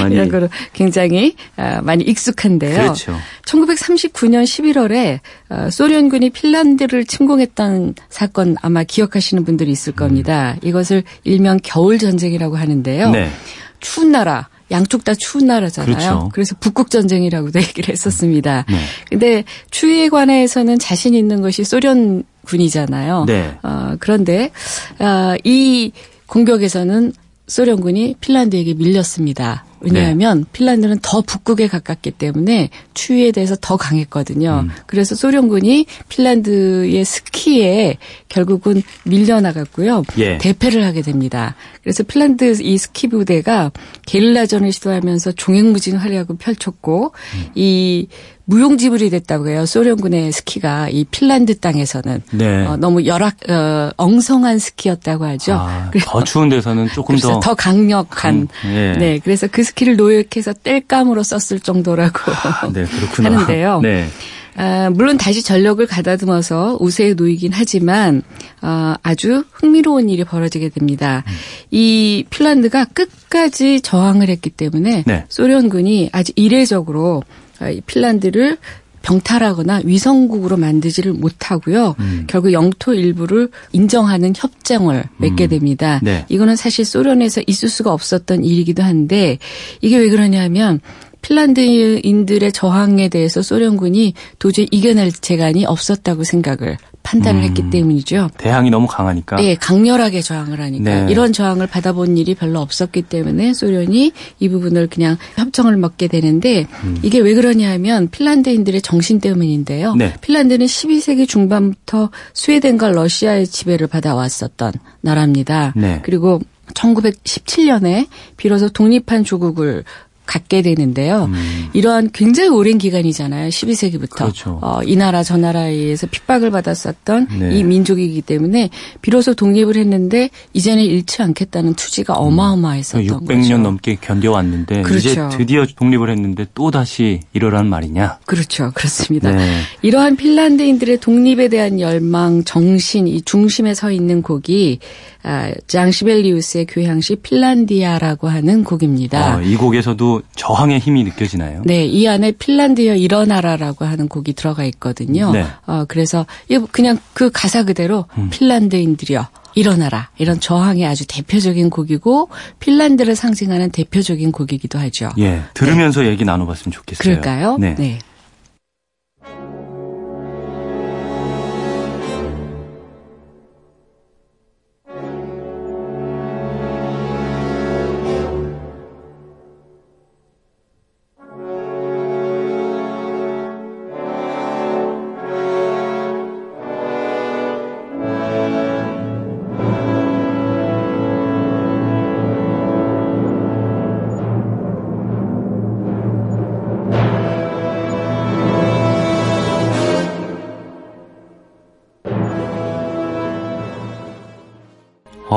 [0.10, 2.82] 이런 거로 굉장히 아, 많이 익숙한데요.
[2.82, 3.16] 그렇죠.
[3.46, 5.20] 1939년 11월에
[5.50, 10.56] 어, 소련군이 핀란드를 침공했던 사건 아마 기억하시는 분들이 있을 겁니다.
[10.62, 10.68] 음.
[10.68, 13.10] 이것을 일명 겨울 전쟁이라고 하는데요.
[13.10, 13.30] 네.
[13.78, 15.96] 추운 나라 양쪽 다 추운 나라잖아요.
[15.96, 16.28] 그렇죠.
[16.32, 18.64] 그래서 북극 전쟁이라고도 얘기를 했었습니다.
[18.68, 18.76] 네.
[19.08, 23.24] 근데 추위에 관해서는 자신 있는 것이 소련 군이잖아요.
[23.26, 23.58] 네.
[23.62, 24.50] 어, 그런데
[24.98, 25.92] 어, 이
[26.26, 27.12] 공격에서는
[27.50, 29.64] 소련군이 핀란드에게 밀렸습니다.
[29.80, 30.44] 왜냐하면 네.
[30.52, 34.66] 핀란드는 더 북극에 가깝기 때문에 추위에 대해서 더 강했거든요.
[34.66, 34.70] 음.
[34.86, 37.96] 그래서 소련군이 핀란드의 스키에
[38.28, 40.04] 결국은 밀려나갔고요.
[40.18, 40.38] 예.
[40.38, 41.56] 대패를 하게 됩니다.
[41.82, 43.72] 그래서 핀란드 이 스키 부대가
[44.06, 47.46] 게릴라전을 시도하면서 종횡무진 활약을 펼쳤고 음.
[47.54, 48.06] 이
[48.50, 49.64] 무용지물이 됐다고 해요.
[49.64, 52.66] 소련군의 스키가 이 핀란드 땅에서는 네.
[52.66, 55.54] 어, 너무 열악 어, 엉성한 스키였다고 하죠.
[55.54, 58.92] 아, 더 추운 데서는 조금 더 더 강력한 강, 예.
[58.98, 59.18] 네.
[59.22, 62.84] 그래서 그 스키를 노역해서 땔감으로 썼을 정도라고 아, 네,
[63.16, 63.80] 하는데요.
[63.80, 64.08] 네.
[64.56, 68.22] 아, 물론 다시 전력을 가다듬어서 우세에 놓이긴 하지만
[68.60, 71.22] 어, 아주 흥미로운 일이 벌어지게 됩니다.
[71.26, 71.32] 음.
[71.70, 75.24] 이 핀란드가 끝까지 저항을 했기 때문에 네.
[75.28, 77.49] 소련군이 아주 이례적으로 아,
[77.86, 78.58] 핀란드를
[79.02, 81.94] 병탈하거나 위성국으로 만들지를 못하고요.
[82.00, 82.24] 음.
[82.26, 85.48] 결국 영토 일부를 인정하는 협정을 맺게 음.
[85.48, 86.00] 됩니다.
[86.02, 86.26] 네.
[86.28, 89.38] 이거는 사실 소련에서 있을 수가 없었던 일이기도 한데
[89.80, 90.80] 이게 왜 그러냐면
[91.22, 98.30] 핀란드인들의 저항에 대해서 소련군이 도저히 이겨낼 재간이 없었다고 생각을 판단을 음, 했기 때문이죠.
[98.36, 99.36] 대항이 너무 강하니까.
[99.36, 101.06] 네, 강렬하게 저항을 하니까 네.
[101.10, 106.98] 이런 저항을 받아본 일이 별로 없었기 때문에 소련이 이 부분을 그냥 협정을 먹게 되는데 음.
[107.02, 109.94] 이게 왜 그러냐면 핀란드인들의 정신 때문인데요.
[109.94, 110.14] 네.
[110.20, 115.72] 핀란드는 12세기 중반부터 스웨덴과 러시아의 지배를 받아왔었던 나라입니다.
[115.76, 116.00] 네.
[116.02, 116.40] 그리고
[116.74, 119.84] 1917년에 비로소 독립한 조국을
[120.26, 121.24] 갖게 되는데요.
[121.24, 121.68] 음.
[121.72, 123.48] 이러한 굉장히 오랜 기간이잖아요.
[123.48, 124.10] 12세기부터.
[124.10, 124.58] 그렇죠.
[124.62, 127.56] 어, 이 나라 저 나라에 의해서 핍박을 받았었던 네.
[127.56, 128.70] 이 민족이기 때문에
[129.02, 132.26] 비로소 독립을 했는데 이제는 잃지 않겠다는 투지가 음.
[132.26, 133.58] 어마어마했었던 600년 거죠.
[133.58, 135.08] 넘게 견뎌왔는데 그렇죠.
[135.08, 138.18] 이제 드디어 독립을 했는데 또 다시 이러란 말이냐.
[138.26, 138.70] 그렇죠.
[138.74, 139.32] 그렇습니다.
[139.32, 139.60] 네.
[139.82, 144.78] 이러한 핀란드인들의 독립에 대한 열망, 정신 이 중심에 서 있는 곡이
[145.22, 149.36] 아, 장 시벨리우스의 교향시 핀란디아라고 하는 곡입니다.
[149.36, 151.62] 아, 이 곡에서도 저항의 힘이 느껴지나요?
[151.64, 155.32] 네, 이 안에 핀란디아 일어나라라고 하는 곡이 들어가 있거든요.
[155.32, 155.44] 네.
[155.66, 156.26] 어, 그래서
[156.72, 158.28] 그냥 그 가사 그대로 음.
[158.30, 162.28] 핀란드인들이여 일어나라 이런 저항의 아주 대표적인 곡이고
[162.60, 165.10] 핀란드를 상징하는 대표적인 곡이기도 하죠.
[165.18, 166.08] 예, 들으면서 네.
[166.08, 167.02] 얘기 나눠봤으면 좋겠어요.
[167.02, 167.56] 그럴까요?
[167.58, 167.74] 네.
[167.76, 167.98] 네.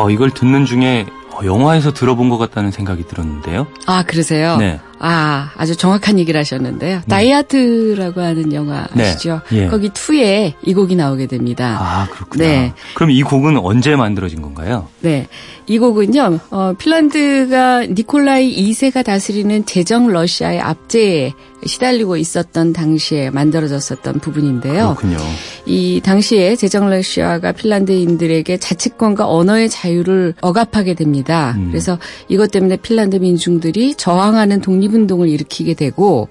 [0.03, 3.67] 어, 이걸 듣는 중에 어, 영화에서 들어본 것 같다는 생각이 들었는데요.
[3.87, 4.57] 아, 그러세요?
[4.57, 4.81] 네.
[5.05, 6.99] 아, 아주 정확한 얘기를 하셨는데요.
[6.99, 7.09] 음.
[7.09, 9.09] 다이아트라고 하는 영화 네.
[9.09, 9.41] 아시죠?
[9.51, 9.67] 예.
[9.67, 11.77] 거기 2에 이 곡이 나오게 됩니다.
[11.77, 12.45] 아, 그렇군요.
[12.45, 12.73] 네.
[12.93, 14.87] 그럼 이 곡은 언제 만들어진 건가요?
[15.01, 15.27] 네.
[15.67, 21.33] 이 곡은요, 어, 핀란드가 니콜라이 2세가 다스리는 제정 러시아의 압제에
[21.65, 24.95] 시달리고 있었던 당시에 만들어졌었던 부분인데요.
[24.97, 25.17] 그렇군요.
[25.65, 31.55] 이 당시에 제정 러시아가 핀란드인들에게 자치권과 언어의 자유를 억압하게 됩니다.
[31.57, 31.69] 음.
[31.71, 31.97] 그래서
[32.27, 36.29] 이것 때문에 핀란드 민중들이 저항하는 독립 운동을 일으키게 되고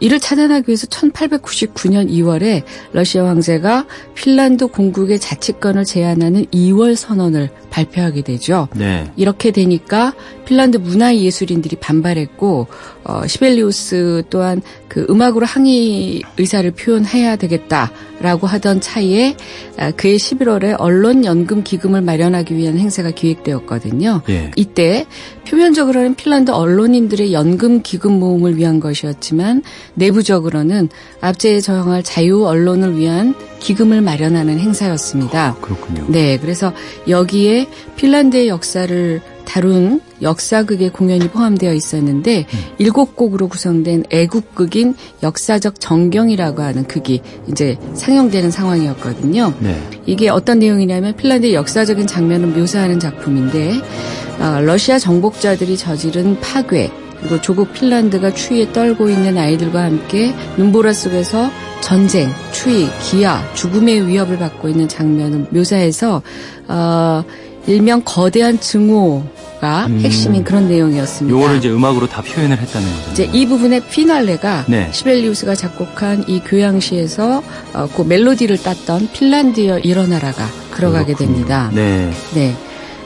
[0.00, 2.62] 이를 차단하기 위해서 1899년 2월에
[2.92, 8.68] 러시아 황제가 핀란드 공국의 자치권을 제한하는 2월 선언을 발표하게 되죠.
[8.76, 9.10] 네.
[9.16, 10.14] 이렇게 되니까
[10.44, 12.68] 핀란드 문화예술인들이 반발했고
[13.04, 19.36] 어, 시벨리우스 또한 그 음악으로 항의 의사를 표현해야 되겠다라고 하던 차이에
[19.76, 24.22] 아, 그해 11월에 언론 연금 기금을 마련하기 위한 행사가 기획되었거든요.
[24.28, 24.52] 예.
[24.54, 25.06] 이때
[25.48, 29.62] 표면적으로는 핀란드 언론인들의 연금 기금 모음을 위한 것이었지만
[29.94, 33.34] 내부적으로는 압제에 저항할 자유 언론을 위한
[33.64, 35.46] 기금을 마련하는 행사였습니다.
[35.46, 36.04] 아, 그렇군요.
[36.08, 36.74] 네, 그래서
[37.08, 42.58] 여기에 핀란드의 역사를 다룬 역사극의 공연이 포함되어 있었는데 음.
[42.76, 49.54] 일곱 곡으로 구성된 애국극인 역사적 정경이라고 하는 극이 이제 상영되는 상황이었거든요.
[49.60, 49.82] 네.
[50.04, 53.80] 이게 어떤 내용이냐면 핀란드의 역사적인 장면을 묘사하는 작품인데
[54.40, 56.90] 어, 러시아 정복자들이 저지른 파괴
[57.24, 61.50] 그리고 조국 핀란드가 추위에 떨고 있는 아이들과 함께 눈보라 속에서
[61.80, 66.20] 전쟁, 추위, 기아, 죽음의 위협을 받고 있는 장면을 묘사해서
[66.68, 67.24] 어,
[67.66, 70.00] 일명 거대한 증오가 음.
[70.02, 71.34] 핵심인 그런 내용이었습니다.
[71.34, 73.10] 요거를 이제 음악으로 다 표현을 했다는 거죠.
[73.12, 74.90] 이제 이 부분의 피날레가 네.
[74.92, 81.32] 시벨리우스가 작곡한 이 교향시에서 어, 그 멜로디를 땄던 핀란드여 일어나라가 들어가게 그렇군요.
[81.32, 81.70] 됩니다.
[81.72, 82.10] 네.
[82.34, 82.54] 네.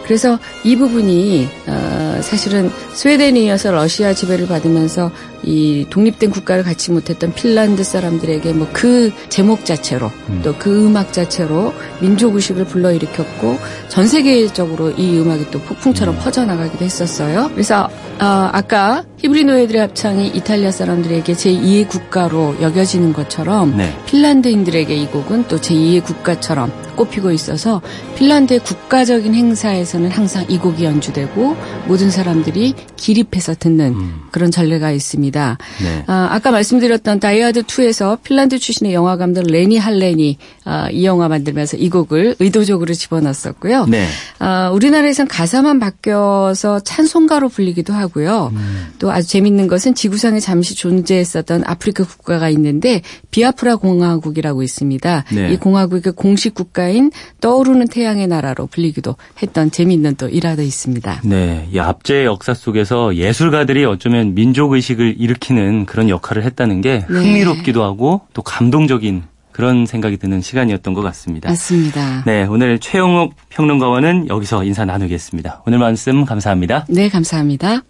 [0.05, 5.11] 그래서 이 부분이 어, 사실은 스웨덴에 이어서 러시아 지배를 받으면서
[5.43, 10.41] 이 독립된 국가를 갖지 못했던 핀란드 사람들에게 뭐 그 제목 자체로 음.
[10.45, 13.59] 또그 음악 자체로 민족 의식을 불러일으켰고
[13.89, 16.21] 전 세계적으로 이 음악이 또 폭풍처럼 음.
[16.21, 17.51] 퍼져나가기도 했었어요.
[17.53, 17.89] 그래서
[18.21, 23.97] 어, 아까 히브리 노예들의 합창이 이탈리아 사람들에게 제2의 국가로 여겨지는 것처럼 네.
[24.07, 27.81] 핀란드인들에게 이 곡은 또 제2의 국가처럼 꼽히고 있어서
[28.17, 31.57] 핀란드의 국가적인 행사에서는 항상 이 곡이 연주되고
[31.87, 34.21] 모든 사람들이 기립해서 듣는 음.
[34.33, 35.59] 그런 전례가 있습니다.
[35.83, 36.05] 네.
[36.07, 41.77] 아, 까 말씀드렸던 다이아드 2에서 핀란드 출신의 영화 감독 레니 할렌이 아, 이 영화 만들면서
[41.77, 43.87] 이 곡을 의도적으로 집어넣었었고요.
[43.87, 44.07] 네.
[44.41, 48.51] 아, 우리나라에선 가사만 바뀌어서 찬송가로 불리기도 하고 요.
[48.53, 48.89] 음.
[48.99, 55.25] 또 아주 재밌는 것은 지구상에 잠시 존재했었던 아프리카 국가가 있는데 비아프라 공화국이라고 있습니다.
[55.33, 55.53] 네.
[55.53, 61.23] 이 공화국의 공식 국가인 떠오르는 태양의 나라로 불리기도 했던 재밌는 또 일화도 있습니다.
[61.25, 67.19] 네, 이 압제의 역사 속에서 예술가들이 어쩌면 민족 의식을 일으키는 그런 역할을 했다는 게 네.
[67.19, 69.25] 흥미롭기도 하고 또 감동적인
[69.59, 71.49] 그런 생각이 드는 시간이었던 것 같습니다.
[71.49, 72.23] 맞습니다.
[72.27, 75.65] 네, 오늘 최영욱 평론가와는 여기서 인사 나누겠습니다.
[75.67, 76.87] 오늘 말씀 감사합니다.
[76.89, 77.83] 네, 감사합니다.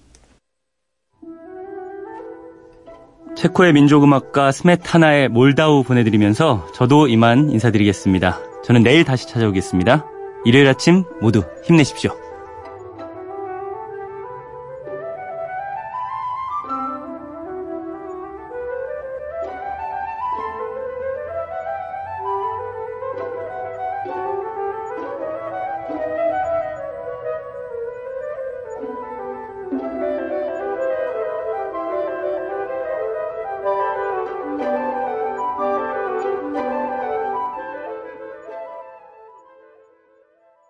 [3.38, 8.40] 체코의 민족음악가 스메타나의 몰다우 보내드리면서 저도 이만 인사드리겠습니다.
[8.64, 10.04] 저는 내일 다시 찾아오겠습니다.
[10.44, 12.27] 일요일 아침 모두 힘내십시오.